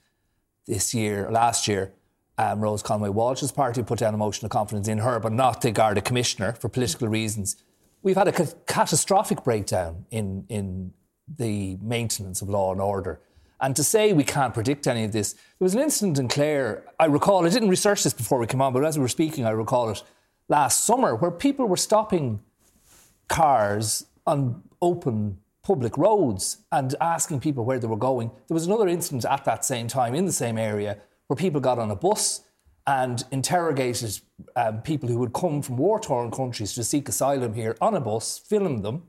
[0.66, 1.94] this year, last year
[2.38, 5.60] um, Rose Conway Walsh's party put down a motion of confidence in her, but not
[5.60, 7.56] the Garda Commissioner for political reasons.
[8.02, 10.92] We've had a ca- catastrophic breakdown in, in
[11.28, 13.20] the maintenance of law and order.
[13.60, 16.84] And to say we can't predict any of this, there was an incident in Clare,
[16.98, 19.46] I recall, I didn't research this before we came on, but as we were speaking,
[19.46, 20.02] I recall it
[20.48, 22.40] last summer, where people were stopping
[23.28, 28.30] cars on open public roads and asking people where they were going.
[28.48, 30.98] There was another incident at that same time in the same area
[31.34, 32.42] where people got on a bus
[32.86, 34.20] and interrogated
[34.56, 38.00] um, people who would come from war torn countries to seek asylum here on a
[38.00, 39.02] bus, filmed them.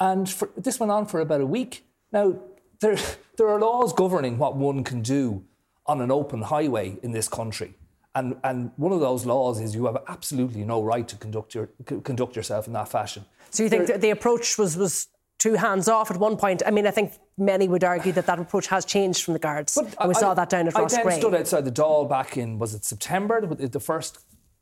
[0.00, 1.84] And for, this went on for about a week.
[2.10, 2.36] Now,
[2.80, 2.96] there,
[3.36, 5.44] there are laws governing what one can do
[5.86, 7.74] on an open highway in this country.
[8.14, 11.68] And, and one of those laws is you have absolutely no right to conduct, your,
[12.02, 13.24] conduct yourself in that fashion.
[13.50, 15.08] So you think there, the approach was, was
[15.42, 16.62] too hands off at one point.
[16.64, 19.74] I mean, I think many would argue that that approach has changed from the guards.
[19.74, 22.36] But we I, saw that down at Ross I then stood outside the Dáil back
[22.36, 23.44] in, was it September?
[23.44, 24.20] The first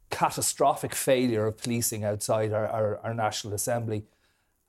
[0.08, 4.04] catastrophic failure of policing outside our, our, our National Assembly,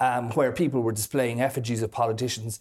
[0.01, 2.59] um, where people were displaying effigies of politicians.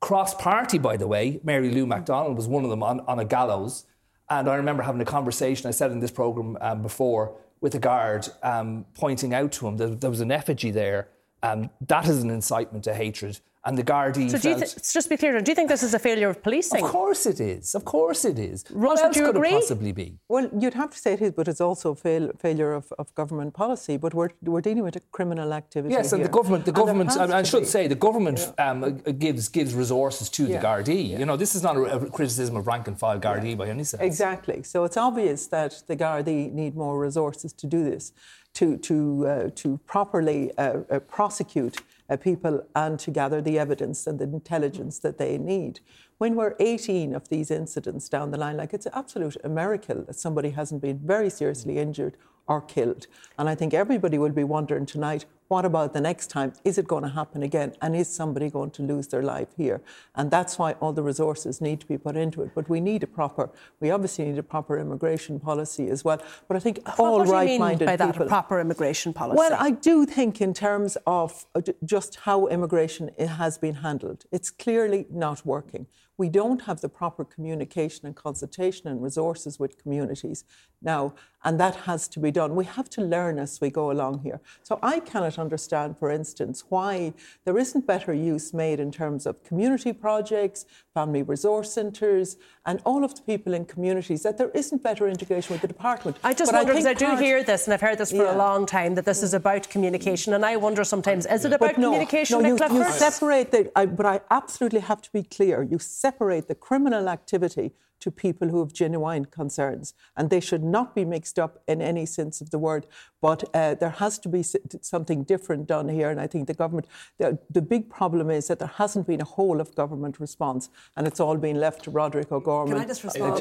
[0.00, 3.24] Cross party, by the way, Mary Lou McDonald was one of them on, on a
[3.24, 3.86] gallows.
[4.28, 7.78] And I remember having a conversation, I said in this programme um, before, with a
[7.78, 11.08] guard um, pointing out to him that there was an effigy there
[11.42, 13.40] um, that is an incitement to hatred.
[13.62, 14.30] And the Gardaí.
[14.30, 16.42] So, do you th- just be clear, do you think this is a failure of
[16.42, 16.82] policing?
[16.82, 17.74] Of course it is.
[17.74, 18.64] Of course it is.
[18.70, 19.50] Rose, what else could agree?
[19.50, 20.18] it possibly be?
[20.30, 23.14] Well, you'd have to say it is, but it's also a fail- failure of, of
[23.14, 23.98] government policy.
[23.98, 25.92] But we're, we're dealing with a criminal activity.
[25.92, 26.28] Yes, and here.
[26.28, 27.66] the government, the government, I, I should be.
[27.66, 28.70] say, the government yeah.
[28.70, 30.56] um, gives gives resources to yeah.
[30.56, 31.10] the Gardaí.
[31.10, 31.18] Yeah.
[31.18, 33.84] You know, this is not a, a criticism of rank and file Gardaí by any
[33.84, 34.02] sense.
[34.02, 34.62] Exactly.
[34.62, 38.14] So it's obvious that the Gardaí need more resources to do this,
[38.54, 44.06] to to uh, to properly uh, uh, prosecute uh, people and to gather the evidence
[44.06, 45.80] and the intelligence that they need.
[46.18, 50.16] When we're 18 of these incidents down the line, like it's an absolute miracle that
[50.16, 52.16] somebody hasn't been very seriously injured
[52.50, 53.06] or killed.
[53.38, 56.52] And I think everybody will be wondering tonight what about the next time?
[56.64, 57.74] Is it going to happen again?
[57.82, 59.80] And is somebody going to lose their life here?
[60.14, 62.52] And that's why all the resources need to be put into it.
[62.54, 66.22] But we need a proper, we obviously need a proper immigration policy as well.
[66.46, 69.38] But I think all right-minded by that, a proper immigration policy?
[69.38, 74.50] Well, I do think in terms of uh, just how immigration has been handled, it's
[74.50, 75.88] clearly not working
[76.20, 80.44] we don't have the proper communication and consultation and resources with communities
[80.82, 82.54] now, and that has to be done.
[82.54, 84.40] We have to learn as we go along here.
[84.62, 89.42] So I cannot understand, for instance, why there isn't better use made in terms of
[89.42, 94.82] community projects, family resource centres, and all of the people in communities, that there isn't
[94.82, 96.18] better integration with the department.
[96.22, 98.10] I just but wonder, because I, I, do part, hear this, and I've heard this
[98.10, 98.34] for yeah.
[98.34, 101.78] a long time, that this is about communication, and I wonder sometimes, is it about
[101.78, 105.62] no, communication, no, you, you separate the, I, but I absolutely have to be clear,
[105.62, 109.94] you separate the criminal activity to people who have genuine concerns.
[110.16, 112.86] And they should not be mixed up in any sense of the word.
[113.20, 116.10] But uh, there has to be something different done here.
[116.10, 116.86] And I think the government,
[117.18, 120.70] the, the, big problem is that there hasn't been a whole of government response.
[120.96, 122.74] And it's all been left to Roderick O'Gorman.
[122.74, 123.38] Can I just respond?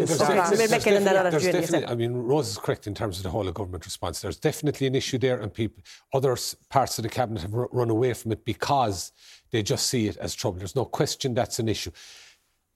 [1.88, 4.20] I mean, Rose is correct in terms of the whole of government response.
[4.20, 5.82] There's definitely an issue there, and people,
[6.14, 6.36] other
[6.70, 9.12] parts of the cabinet have run away from it because
[9.52, 10.60] they just see it as trouble.
[10.60, 11.92] There's no question that's an issue.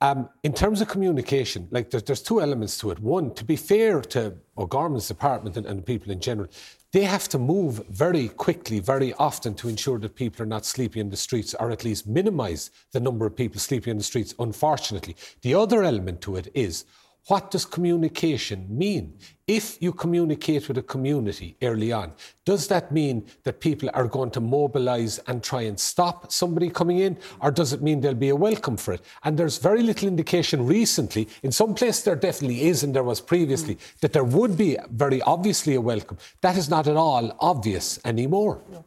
[0.04, 3.00] Um, in terms of communication, like there's, there's, two elements to it.
[3.00, 6.50] One, to be fair to O'Gorman's department and, and people in general,
[6.92, 11.00] they have to move very quickly, very often to ensure that people are not sleeping
[11.00, 14.36] in the streets or at least minimise the number of people sleeping in the streets,
[14.40, 15.16] unfortunately.
[15.42, 16.84] The other element to it is
[17.28, 19.18] what does communication mean?
[19.48, 22.14] If you communicate with a community early on,
[22.46, 27.00] does that mean that people are going to mobilise and try and stop somebody coming
[27.00, 29.02] in, or does it mean there'll be a welcome for it?
[29.24, 33.22] And there's very little indication recently, in some places there definitely is, and there was
[33.22, 34.00] previously, mm.
[34.02, 36.18] that there would be very obviously a welcome.
[36.42, 38.62] That is not at all obvious anymore.
[38.72, 38.84] No.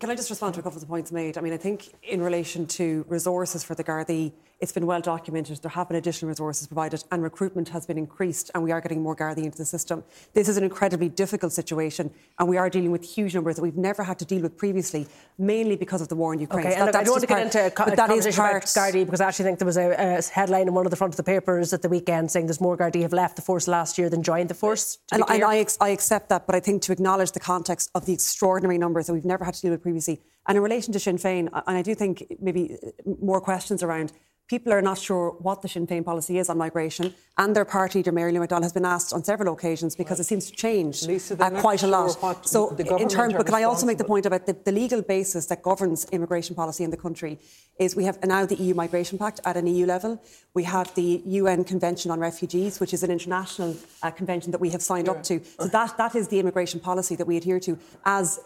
[0.00, 1.38] Can I just respond to a couple of the points made?
[1.38, 5.58] I mean, I think in relation to resources for the Gardaí, it's been well documented.
[5.62, 9.02] There have been additional resources provided, and recruitment has been increased, and we are getting
[9.02, 10.04] more Gardaí into the system.
[10.32, 13.76] This is an incredibly difficult situation, and we are dealing with huge numbers that we've
[13.76, 15.06] never had to deal with previously,
[15.38, 16.66] mainly because of the war in Ukraine.
[16.66, 18.52] Okay, so that, look, I don't want to get into a, co- a conversation part...
[18.52, 20.96] about Gardaí because I actually think there was a, a, headline in one of the
[20.96, 23.68] front of the papers at the weekend saying there's more Gardaí have left the force
[23.68, 24.98] last year than joined the force.
[25.12, 28.06] And, and I, ex- I accept that, but I think to acknowledge the context of
[28.06, 31.00] the extraordinary numbers that we've never had to deal with previously, and in relation to
[31.00, 32.76] Sinn Féin, and I do think maybe
[33.20, 34.12] more questions around
[34.48, 37.98] people are not sure what the Sinn Féin policy is on migration, and their party
[37.98, 41.02] leader, Mary Lou McDonald, has been asked on several occasions because it seems to change
[41.04, 42.16] Lisa, uh, quite a lot.
[42.20, 45.02] Sure so, in terms, but can I also make the point about the, the, legal
[45.02, 47.38] basis that governs immigration policy in the country?
[47.78, 50.22] Is we have now the EU Migration Pact at an EU level.
[50.54, 54.70] We have the UN Convention on Refugees, which is an international uh, convention that we
[54.70, 55.40] have signed up to.
[55.58, 58.38] So that that is the immigration policy that we adhere to as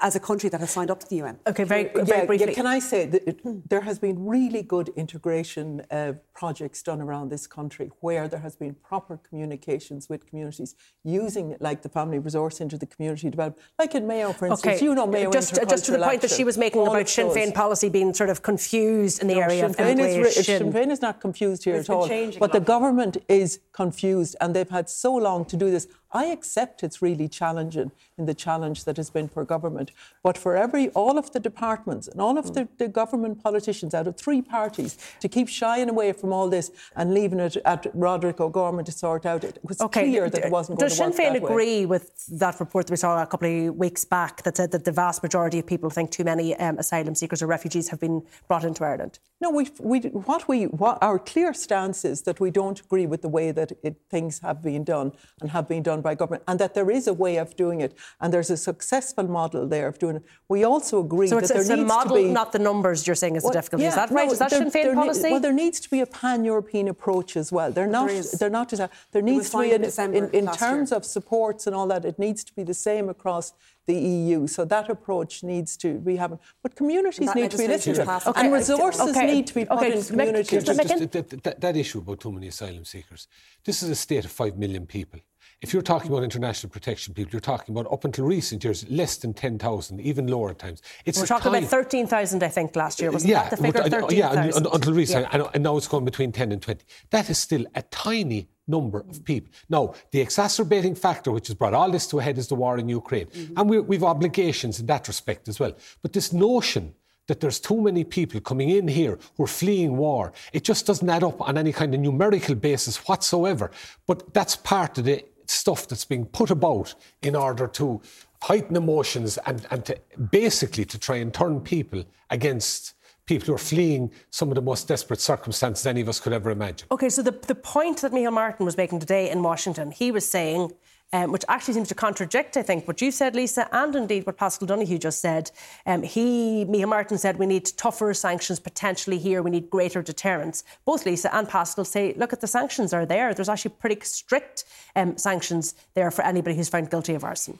[0.00, 1.38] as a country that has signed up to the UN.
[1.46, 2.48] Okay, very, very yeah, briefly.
[2.48, 7.00] Yeah, can I say that it, there has been really good integration uh, projects done
[7.00, 10.74] around this country where there has been proper communications with communities
[11.04, 14.76] using like the family resource into the community development, like in Mayo, for instance.
[14.76, 14.84] Okay.
[14.84, 17.28] You know Mayo just, just to the point that she was making about Sinn.
[17.28, 20.46] Féin policy being sort of confused in the No, area Sinn of Féin, is.
[20.46, 22.08] Sinn Féin is not confused here It's at all.
[22.38, 25.86] But the government is confused and they've had so long to do this.
[26.12, 29.90] I accept it's really challenging in the challenge that has been for government.
[30.22, 34.06] But for every all of the departments and all of the, the government politicians out
[34.06, 38.40] of three parties to keep shying away from all this and leaving it at Roderick
[38.40, 41.32] O'Gorman to sort out, it was clear that it wasn't going Does to Sinn Féin
[41.34, 41.50] that way.
[41.50, 44.84] agree with that report that we saw a couple of weeks back that said that
[44.84, 48.22] the vast majority of people think too many um, asylum seekers or refugees have been
[48.48, 49.18] brought into Ireland?
[49.40, 53.20] No, we, we, what we, what our clear stance is that we don't agree with
[53.20, 56.58] the way that it, things have been done and have been done by government, and
[56.58, 59.98] that there is a way of doing it, and there's a successful model there of
[59.98, 60.24] doing it.
[60.48, 62.58] We also agree So that it's, there it's the needs model, to be not the
[62.58, 63.06] numbers.
[63.06, 63.84] You're saying is the Well, difficulty.
[63.86, 64.26] is yeah, that right?
[64.26, 65.30] no, is that there- Sinn Féin there ne- policy?
[65.32, 67.70] well, there needs to be a pan-European approach as well.
[67.72, 68.08] They're not.
[68.08, 68.30] there is.
[68.32, 68.68] They're not.
[68.68, 68.82] Just,
[69.12, 70.96] there needs to be signed in in, in terms year.
[70.98, 72.04] of supports and all that.
[72.04, 73.52] It needs to be the same across
[73.86, 74.46] the EU.
[74.48, 76.40] So that approach needs to be happening.
[76.62, 78.26] But communities need to be legislation listened to, passed.
[78.34, 80.64] and resources okay, need to be put okay, in communities.
[80.64, 83.28] just make- Just that, that, that, that issue about too many asylum seekers.
[83.64, 85.20] This is a state of five million people.
[85.62, 89.16] If you're talking about international protection people, you're talking about up until recent years less
[89.16, 90.82] than ten thousand, even lower at times.
[91.06, 93.10] It's We're talking tiny- about 13,000, I think, last year.
[93.10, 93.82] Wasn't yeah, that the figure?
[93.88, 94.66] but, uh, yeah, un- 13,000.
[94.66, 95.28] un- until recently, Yeah.
[95.44, 96.84] and, and now it's going between 10 and 20.
[97.10, 99.50] That is still a tiny number of people.
[99.70, 102.76] Now, the exacerbating factor which has brought all this to a head is the war
[102.78, 103.28] in Ukraine.
[103.56, 105.72] And we, we've obligations in that respect as well.
[106.02, 106.94] But this notion
[107.28, 111.08] that there's too many people coming in here who are fleeing war, it just doesn't
[111.08, 113.70] add up on any kind of numerical basis whatsoever.
[114.06, 118.00] But that's part of the stuff that's being put about in order to
[118.42, 119.98] heighten emotions and, and to
[120.30, 122.94] basically to try and turn people against
[123.26, 126.50] people who are fleeing some of the most desperate circumstances any of us could ever
[126.50, 126.86] imagine.
[126.90, 130.30] Okay, so the, the point that Micheál Martin was making today in Washington, he was
[130.30, 130.72] saying,
[131.12, 134.36] um, which actually seems to contradict, I think, what you said, Lisa, and indeed what
[134.36, 135.50] Paschal Donohoe just said.
[135.86, 140.64] Um, he, Micheál Martin said, we need tougher sanctions potentially here, we need greater deterrence.
[140.84, 143.34] Both Lisa and Paschal say, look at the sanctions are there.
[143.34, 144.64] There's actually pretty strict
[144.96, 147.58] um, sanctions there for anybody who's found guilty of arson.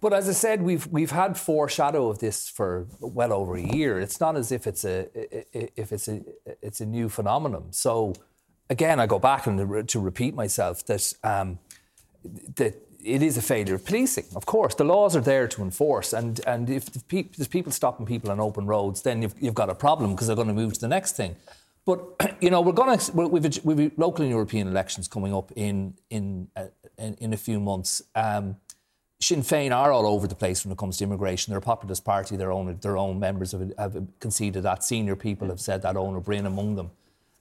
[0.00, 3.98] But as I said, we've we've had foreshadow of this for well over a year.
[3.98, 5.08] It's not as if it's a
[5.52, 6.22] if it's a
[6.62, 7.72] it's a new phenomenon.
[7.72, 8.14] So
[8.70, 11.58] again, I go back and to repeat myself that um,
[12.56, 12.74] that
[13.04, 14.24] it is a failure of policing.
[14.34, 17.72] Of course, the laws are there to enforce, and and if the pe- there's people
[17.72, 20.54] stopping people on open roads, then you've, you've got a problem because they're going to
[20.54, 21.36] move to the next thing.
[21.84, 22.00] But
[22.40, 26.48] you know, we're going to we've we've local and European elections coming up in in
[26.56, 26.66] uh,
[26.98, 28.02] in, in a few months.
[28.14, 28.56] Um,
[29.20, 31.50] Sinn Féin are all over the place when it comes to immigration.
[31.50, 32.36] They're a populist party.
[32.36, 34.84] Their own their own members have, have conceded that.
[34.84, 35.94] Senior people have said that.
[35.94, 36.90] Eoin Ó Broin among them.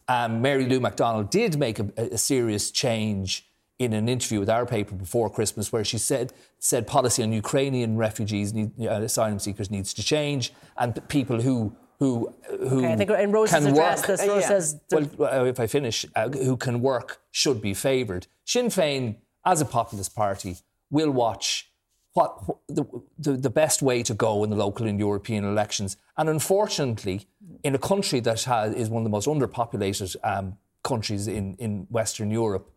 [0.08, 3.48] Um, Mary Lou McDonald did make a, a serious change
[3.80, 7.98] in an interview with our paper before Christmas, where she said said policy on Ukrainian
[7.98, 12.96] refugees, need, uh, asylum seekers, needs to change, and people who who who Okay, I
[12.96, 14.08] think in Rose's can address, work.
[14.08, 14.48] this Rose yeah.
[14.48, 18.28] says Well, if I finish, uh, who can work should be favoured.
[18.46, 20.58] Sinn Féin, as a populist party,
[20.90, 21.72] will watch
[22.14, 22.84] what the,
[23.20, 25.98] the, the best way to go in the local and European elections.
[26.18, 27.28] And unfortunately,
[27.64, 31.86] in a country that has, is one of the most underpopulated um, countries in, in
[31.92, 32.72] Western Europe,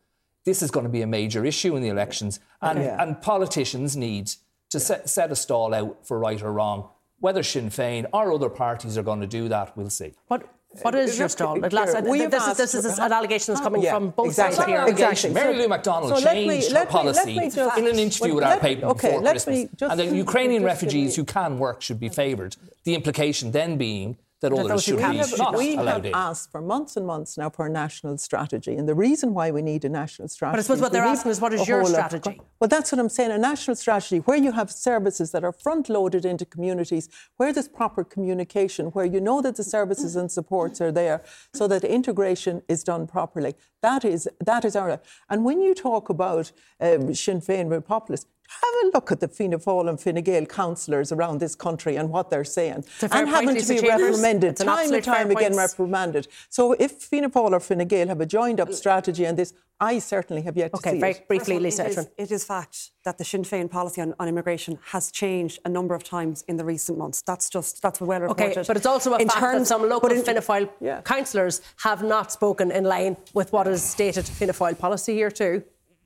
[0.45, 2.41] this is going to be a major issue in the elections.
[2.63, 3.03] And, Yeah.
[3.03, 4.31] and politicians need
[4.71, 6.89] to set, set a stall out for right or wrong.
[7.19, 10.15] Whether Sinn Féin or other parties are going to do that, we'll see.
[10.29, 10.47] What,
[10.83, 11.63] what is your stall?
[11.63, 14.11] At last, Ciara, we have this, is, this is an allegation that's coming Yeah, from
[14.11, 14.57] both exactly.
[14.57, 14.79] sides here.
[14.79, 15.31] Allegation.
[15.33, 15.35] Exactly.
[15.35, 18.29] Mary Lou McDonald so let me- changed her let policy me just- in an interview
[18.29, 19.57] well, with our let- paper okay, before let Christmas.
[19.59, 22.57] me just- and the Ukrainian refugees who can work should be favoured.
[22.85, 25.77] The implication then being that That others those who should can be have- not we
[25.77, 26.15] have in.
[26.15, 29.61] asked for months and months now for a national strategy, and the reason why we
[29.63, 30.55] need a national strategy.
[30.55, 32.41] But I suppose is what they're asking is, what is your whole of- strategy?
[32.59, 33.31] well, that's what I'm saying.
[33.33, 37.69] A national strategy where you have services that are front loaded into communities, where there's
[37.69, 41.23] proper communication, where you know that the services and supports are there,
[41.53, 43.55] so that integration is done properly.
[43.83, 45.01] That is that is our.
[45.29, 48.27] And when you talk about um, Sinn Féin with populists.
[48.51, 52.11] Have a look at the Fianna Fáil and Fine Gael councillors around this country and
[52.11, 54.07] what they're saying, a fair and point, having Lisa to be Chambers.
[54.11, 55.57] reprimanded It's an time and time again, point.
[55.71, 56.27] reprimanded.
[56.49, 59.99] So if Fianna Fáil or Fine Gael have a joined up strategy on this, I
[60.01, 61.29] certainly have yet to Okay, see very it.
[61.29, 61.99] briefly, First Lisa all, Etron.
[62.19, 65.59] it is, it is fact that the Sinn Féin policy on, on immigration has changed
[65.65, 67.23] a number of times in the recent months.
[67.23, 68.59] That's just that's well reported.
[68.59, 70.69] Okay, but it's also a in fact terms, that some local but in- Fianna Fáil
[70.81, 71.01] Yeah.
[71.03, 75.63] councillors have not spoken in line with what is stated Fianna Fáil policy here too.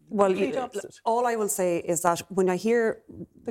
[0.09, 0.69] Well, you,
[1.05, 3.03] all I will say is that when I hear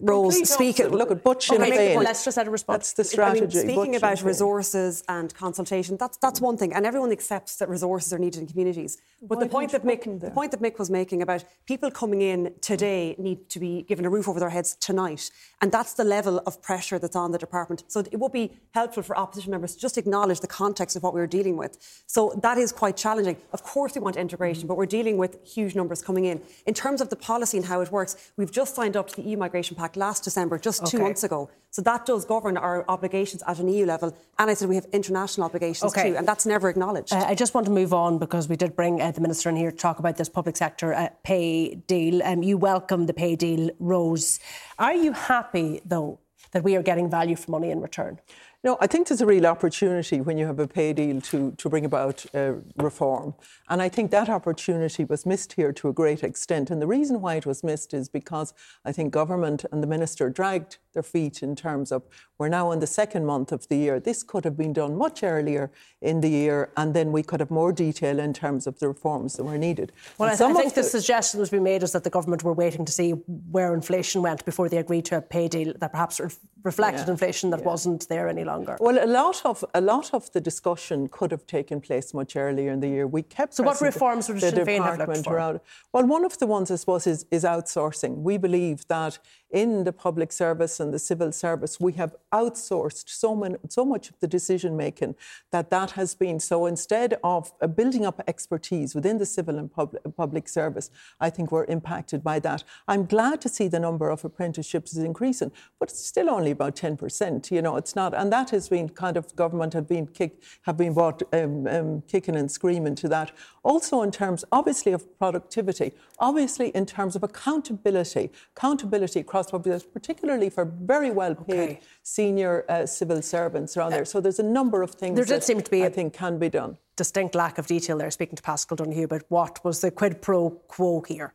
[0.01, 2.93] Rose speak, look at Butch okay, okay, well, let's just add a response.
[2.93, 3.60] That's the strategy.
[3.60, 7.70] I mean, speaking about resources and consultation, that's that's one thing, and everyone accepts that
[7.70, 8.97] resources are needed in communities.
[9.22, 12.54] But the point that Mick, the point that Mick was making about people coming in
[12.62, 15.32] today need to be given a roof over their heads tonight,
[15.62, 17.84] and that's the level of pressure that's on the department.
[17.88, 21.14] So it would be helpful for opposition members to just acknowledge the context of what
[21.14, 21.78] we we're dealing with.
[22.06, 23.38] So that is quite challenging.
[23.51, 26.41] Of course, we want integration, but we're dealing with huge numbers coming in.
[26.65, 29.21] In terms of the policy and how it works, we've just signed up to the
[29.29, 30.91] EU Migration Pact last December, just okay.
[30.91, 31.49] two months ago.
[31.71, 34.15] So that does govern our obligations at an EU level.
[34.37, 36.11] And I said we have international obligations okay.
[36.11, 37.13] too, and that's never acknowledged.
[37.13, 39.55] Uh, I just want to move on because we did bring uh, the Minister in
[39.55, 42.21] here to talk about this public sector uh, pay deal.
[42.23, 44.39] Um, you welcome the pay deal, Rose.
[44.77, 46.19] Are you happy, though,
[46.51, 48.19] that we are getting value for money in return?
[48.66, 51.68] No, I think there's a real opportunity when you have a pay deal to, to
[51.68, 53.34] bring about uh, reform.
[53.68, 56.72] And I think that opportunity was missed here to a great extent.
[56.72, 58.53] And the reason why it was missed is because
[58.86, 62.03] I think government and the minister dragged their feet in terms of
[62.38, 63.99] we're now in the second month of the year.
[63.99, 67.51] This could have been done much earlier in the year, and then we could have
[67.51, 69.91] more detail in terms of the reforms that were needed.
[70.18, 72.09] Well, I, th- I, think the, the suggestion that was being made is that the
[72.09, 75.74] government were waiting to see where inflation went before they agreed to a pay deal
[75.80, 76.30] that perhaps re-
[76.64, 77.66] reflected yeah, inflation that yeah.
[77.66, 78.53] wasn't there any longer.
[78.80, 82.72] Well, a lot of a lot of the discussion could have taken place much earlier
[82.72, 83.08] in the year.
[83.08, 85.36] We kept so what reforms would Sinn Féin have looked for?
[85.36, 85.60] Around.
[85.93, 88.18] Well, one of the ones I suppose is, is outsourcing.
[88.18, 89.20] We believe that
[89.54, 94.10] in the public service and the civil service, we have outsourced so, many, so much
[94.10, 95.16] of the decision making
[95.51, 96.39] that that has been.
[96.39, 100.89] So instead of uh, building up expertise within the civil and pub- public service,
[101.20, 102.64] I think we're impacted by that.
[102.88, 106.76] I'm glad to see the number of apprenticeships is increasing, but it's still only about
[106.76, 107.51] 10%.
[107.51, 110.78] You know, it's not, and that has been kind of government have been kick, have
[110.78, 113.32] been brought um, um, kicking and screaming to that.
[113.64, 120.65] Also in terms, obviously, of productivity, obviously in terms of accountability, accountability across particularly for
[120.65, 121.79] very well paid okay.
[122.01, 124.05] senior uh, civil servants around there.
[124.05, 126.49] So there's a number of things there did seem to be I think can be
[126.49, 126.77] done.
[126.95, 130.51] Distinct lack of detail there, speaking to Paschal Donohoe about what was the quid pro
[130.67, 131.33] quo here.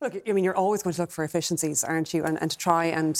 [0.00, 2.22] Look, I mean, you're always going to look for efficiencies, aren't you?
[2.22, 3.16] And, and to try and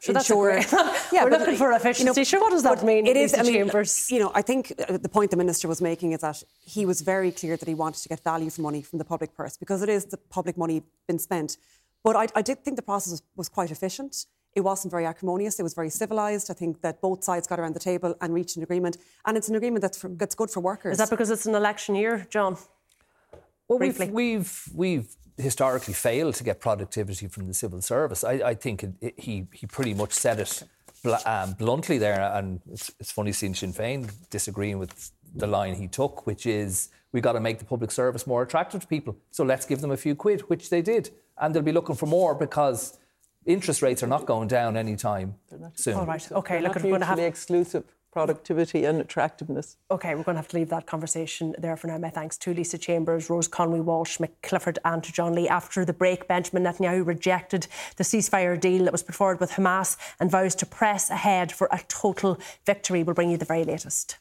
[0.00, 0.50] sure, ensure.
[1.12, 2.04] yeah, we're but, looking for efficiency.
[2.04, 3.06] You know, sure, what does that mean?
[3.06, 3.34] It is.
[3.34, 4.10] I mean, Chambers?
[4.10, 7.02] you know, I think uh, the point the minister was making is that he was
[7.02, 9.82] very clear that he wanted to get value for money from the public purse because
[9.82, 11.58] it is the public money been spent.
[12.04, 14.26] But I, I did think the process was, was quite efficient.
[14.54, 15.58] It wasn't very acrimonious.
[15.58, 16.50] It was very civilised.
[16.50, 18.98] I think that both sides got around the table and reached an agreement.
[19.24, 20.92] And it's an agreement that's, for, that's good for workers.
[20.92, 22.58] Is that because it's an election year, John?
[23.68, 28.24] Well, we've, we've, we've historically failed to get productivity from the civil service.
[28.24, 30.62] I, I think it, it, he, he pretty much said it
[31.02, 32.20] bl- um, bluntly there.
[32.20, 36.90] And it's, it's funny seeing Sinn Féin disagreeing with the line he took, which is
[37.12, 39.16] we've got to make the public service more attractive to people.
[39.30, 41.10] So let's give them a few quid, which they did.
[41.42, 42.98] And they'll be looking for more because
[43.44, 45.34] interest rates are not going down anytime
[45.74, 45.94] soon.
[45.94, 46.32] All right.
[46.32, 46.54] Okay.
[46.54, 49.78] They're look, we're going to have exclusive productivity and attractiveness.
[49.90, 51.96] Okay, we're going to have to leave that conversation there for now.
[51.96, 55.48] My thanks to Lisa Chambers, Rose Conway Walsh, Mick Clifford, and to John Lee.
[55.48, 57.66] After the break, Benjamin Netanyahu rejected
[57.96, 61.68] the ceasefire deal that was put forward with Hamas and vows to press ahead for
[61.72, 63.02] a total victory.
[63.02, 64.18] We'll bring you the very latest.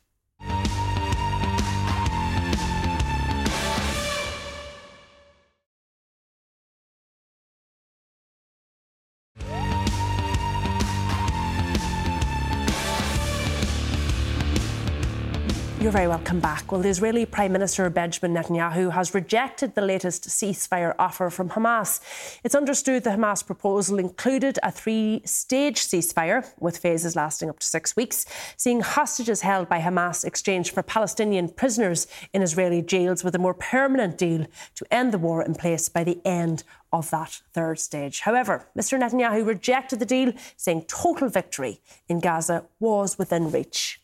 [15.81, 16.71] You're very welcome back.
[16.71, 21.99] Well, the Israeli Prime Minister Benjamin Netanyahu has rejected the latest ceasefire offer from Hamas.
[22.43, 27.65] It's understood the Hamas proposal included a three stage ceasefire, with phases lasting up to
[27.65, 28.27] six weeks,
[28.57, 33.55] seeing hostages held by Hamas exchanged for Palestinian prisoners in Israeli jails, with a more
[33.55, 36.63] permanent deal to end the war in place by the end
[36.93, 38.19] of that third stage.
[38.19, 39.01] However, Mr.
[39.01, 44.00] Netanyahu rejected the deal, saying total victory in Gaza was within reach.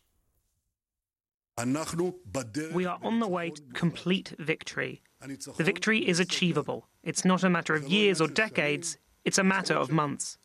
[2.73, 5.01] We are on the way to complete victory.
[5.21, 6.87] The victory is achievable.
[7.03, 10.37] It's not a matter of years or decades, it's a matter of months.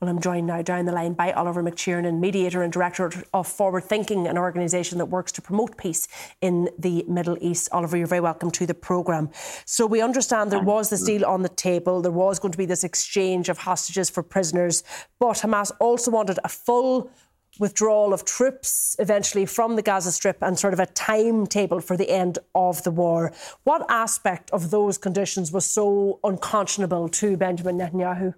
[0.00, 3.84] Well, I'm joined now down the line by Oliver McTernan, mediator and director of Forward
[3.84, 6.08] Thinking, an organisation that works to promote peace
[6.40, 7.68] in the Middle East.
[7.72, 9.30] Oliver, you're very welcome to the programme.
[9.66, 12.66] So, we understand there was this deal on the table, there was going to be
[12.66, 14.84] this exchange of hostages for prisoners,
[15.18, 17.10] but Hamas also wanted a full
[17.58, 22.10] withdrawal of troops eventually from the Gaza Strip and sort of a timetable for the
[22.10, 23.32] end of the war.
[23.64, 28.34] What aspect of those conditions was so unconscionable to Benjamin Netanyahu?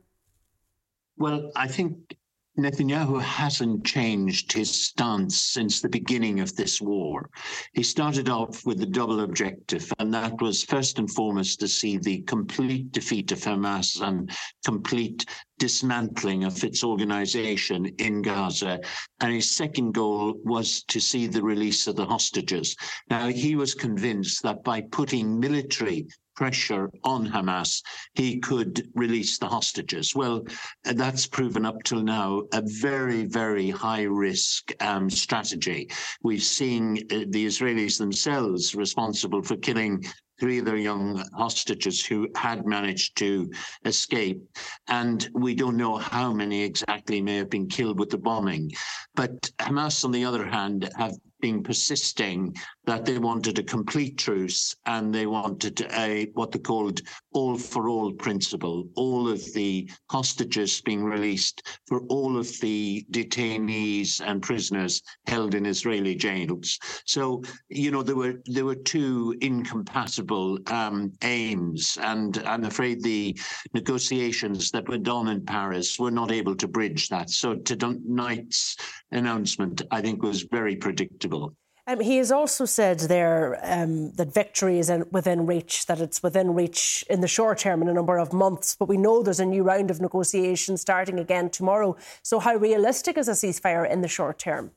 [1.17, 2.17] Well, I think
[2.61, 7.31] Netanyahu hasn't changed his stance since the beginning of this war.
[7.73, 11.97] He started off with a double objective, and that was first and foremost to see
[11.97, 14.31] the complete defeat of Hamas and
[14.65, 15.25] complete
[15.59, 18.81] dismantling of its organization in Gaza.
[19.21, 22.77] And his second goal was to see the release of the hostages.
[23.09, 26.07] Now, he was convinced that by putting military
[26.41, 27.83] pressure on Hamas,
[28.15, 30.15] he could release the hostages.
[30.15, 30.43] Well,
[30.85, 35.91] that's proven up till now a very, very high risk um, strategy.
[36.23, 40.03] We've seen uh, the Israelis themselves responsible for killing
[40.41, 43.51] three of their young hostages who had managed to
[43.85, 44.41] escape.
[44.89, 48.73] And we don't know how many exactly may have been killed with the bombing.
[49.15, 54.75] But Hamas, on the other hand, have been persisting that they wanted a complete truce
[54.87, 57.01] and they wanted a what they called
[57.33, 64.21] all for all principle, all of the hostages being released for all of the detainees
[64.21, 66.79] and prisoners held in Israeli jails.
[67.07, 73.39] So, you know, there were there were two incompatible um, aims, and I'm afraid the
[73.75, 77.31] negotiations that went on in Paris were not able to bridge that.
[77.31, 78.77] So tonight's
[79.13, 81.55] announcement, I think, was very predictable.
[81.87, 86.23] Um, he has also said there um, that victory is in, within reach, that it's
[86.23, 88.77] within reach in the short term in a number of months.
[88.79, 91.97] But we know there's a new round of negotiations starting again tomorrow.
[92.23, 94.73] So, how realistic is a ceasefire in the short term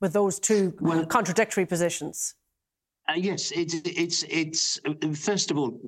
[0.00, 2.34] with those two well, contradictory positions?
[3.08, 4.80] Uh, yes, it's it's it's
[5.14, 5.78] first of all,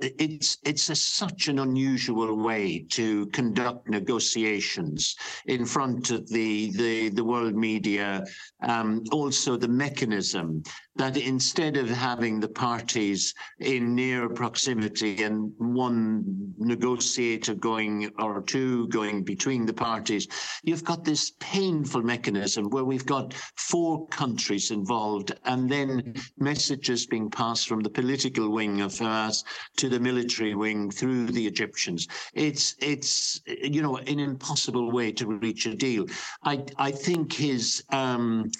[0.00, 7.08] it's it's a, such an unusual way to conduct negotiations in front of the the
[7.08, 8.24] the world media.
[8.62, 10.62] Um, also, the mechanism
[10.96, 16.22] that instead of having the parties in near proximity and one
[16.56, 20.28] negotiator going or two going between the parties,
[20.62, 26.14] you've got this painful mechanism where we've got four countries involved and then
[26.44, 29.44] messages being passed from the political wing of Hamas
[29.76, 32.06] to the military wing through the Egyptians.
[32.34, 36.06] It's it's you know an impossible way to reach a deal.
[36.42, 38.50] I I think his um,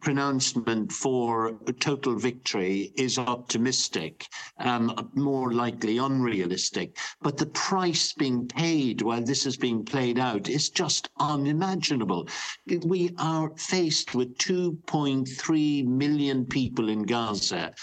[0.00, 4.26] pronouncement for total victory is optimistic,
[4.58, 6.96] um, more likely unrealistic.
[7.20, 12.28] But the price being paid while this is being played out is just unimaginable.
[12.84, 17.74] We are faced with 2.3 million people in Gaza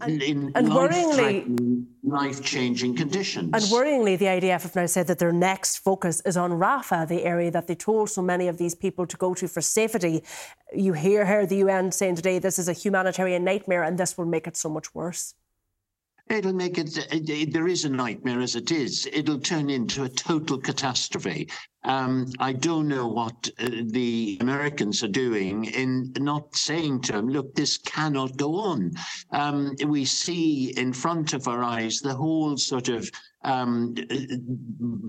[0.00, 3.50] and, in and worryingly life-changing conditions.
[3.52, 7.24] And worryingly, the IDF have now said that their next focus is on Rafah, the
[7.24, 10.24] area that they told so many of these people to go to for safety.
[10.72, 14.26] You hear here the UN saying today this is a humanitarian nightmare, and this will
[14.26, 15.34] make it so much worse.
[16.30, 19.06] It'll make it, it, there is a nightmare as it is.
[19.12, 21.48] It'll turn into a total catastrophe.
[21.84, 27.28] Um, I don't know what uh, the Americans are doing in not saying to them,
[27.28, 28.92] look, this cannot go on.
[29.30, 33.10] Um, we see in front of our eyes the whole sort of
[33.44, 33.94] um,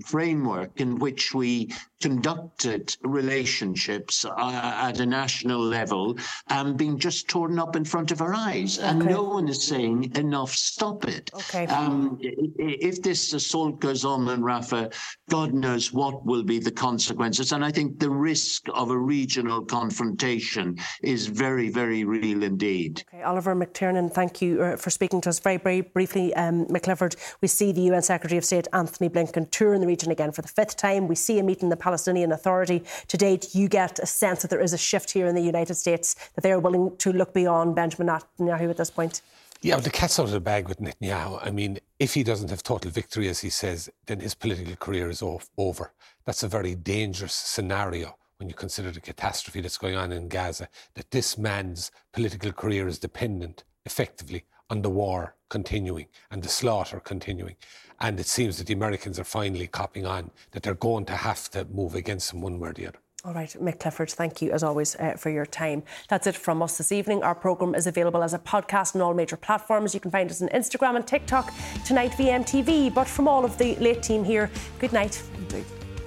[0.04, 6.16] framework in which we conducted relationships uh, at a national level
[6.50, 8.78] um, being just torn up in front of our eyes.
[8.78, 8.88] Okay.
[8.88, 11.30] And no one is saying enough, stop it.
[11.32, 11.66] Okay.
[11.66, 14.92] Um, if this assault goes on in Rafah,
[15.30, 17.52] God knows what will be the consequences.
[17.52, 23.04] And I think the risk of a regional confrontation is very, very real indeed.
[23.12, 26.34] Okay, Oliver McTernan, thank you uh, for speaking to us very, very briefly.
[26.34, 30.10] Um, Mick Clifford, we see the UN Secretary of State Antony Blinken touring the region
[30.10, 31.08] again for the fifth time.
[31.08, 32.82] We see him meeting the Palestinian Authority.
[33.08, 35.74] To date, you get a sense that there is a shift here in the United
[35.74, 39.22] States, that they are willing to look beyond Benjamin Netanyahu at this point.
[39.64, 41.40] Yeah, the cat's out of the bag with Netanyahu.
[41.42, 45.08] I mean, if he doesn't have total victory, as he says, then his political career
[45.08, 45.94] is off, over.
[46.26, 50.68] That's a very dangerous scenario when you consider the catastrophe that's going on in Gaza,
[50.96, 57.00] that this man's political career is dependent effectively on the war continuing and the slaughter
[57.00, 57.56] continuing.
[58.00, 61.50] And it seems that the Americans are finally copping on that they're going to have
[61.52, 62.98] to move against him one way or the other.
[63.24, 65.82] All right, Mick Clifford, thank you as always uh, for your time.
[66.08, 67.22] That's it from us this evening.
[67.22, 69.94] Our programme is available as a podcast on all major platforms.
[69.94, 71.50] You can find us on Instagram and TikTok,
[71.86, 72.92] tonight VMTV.
[72.92, 75.22] But from all of the late team here, good night.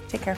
[0.10, 0.38] Take care.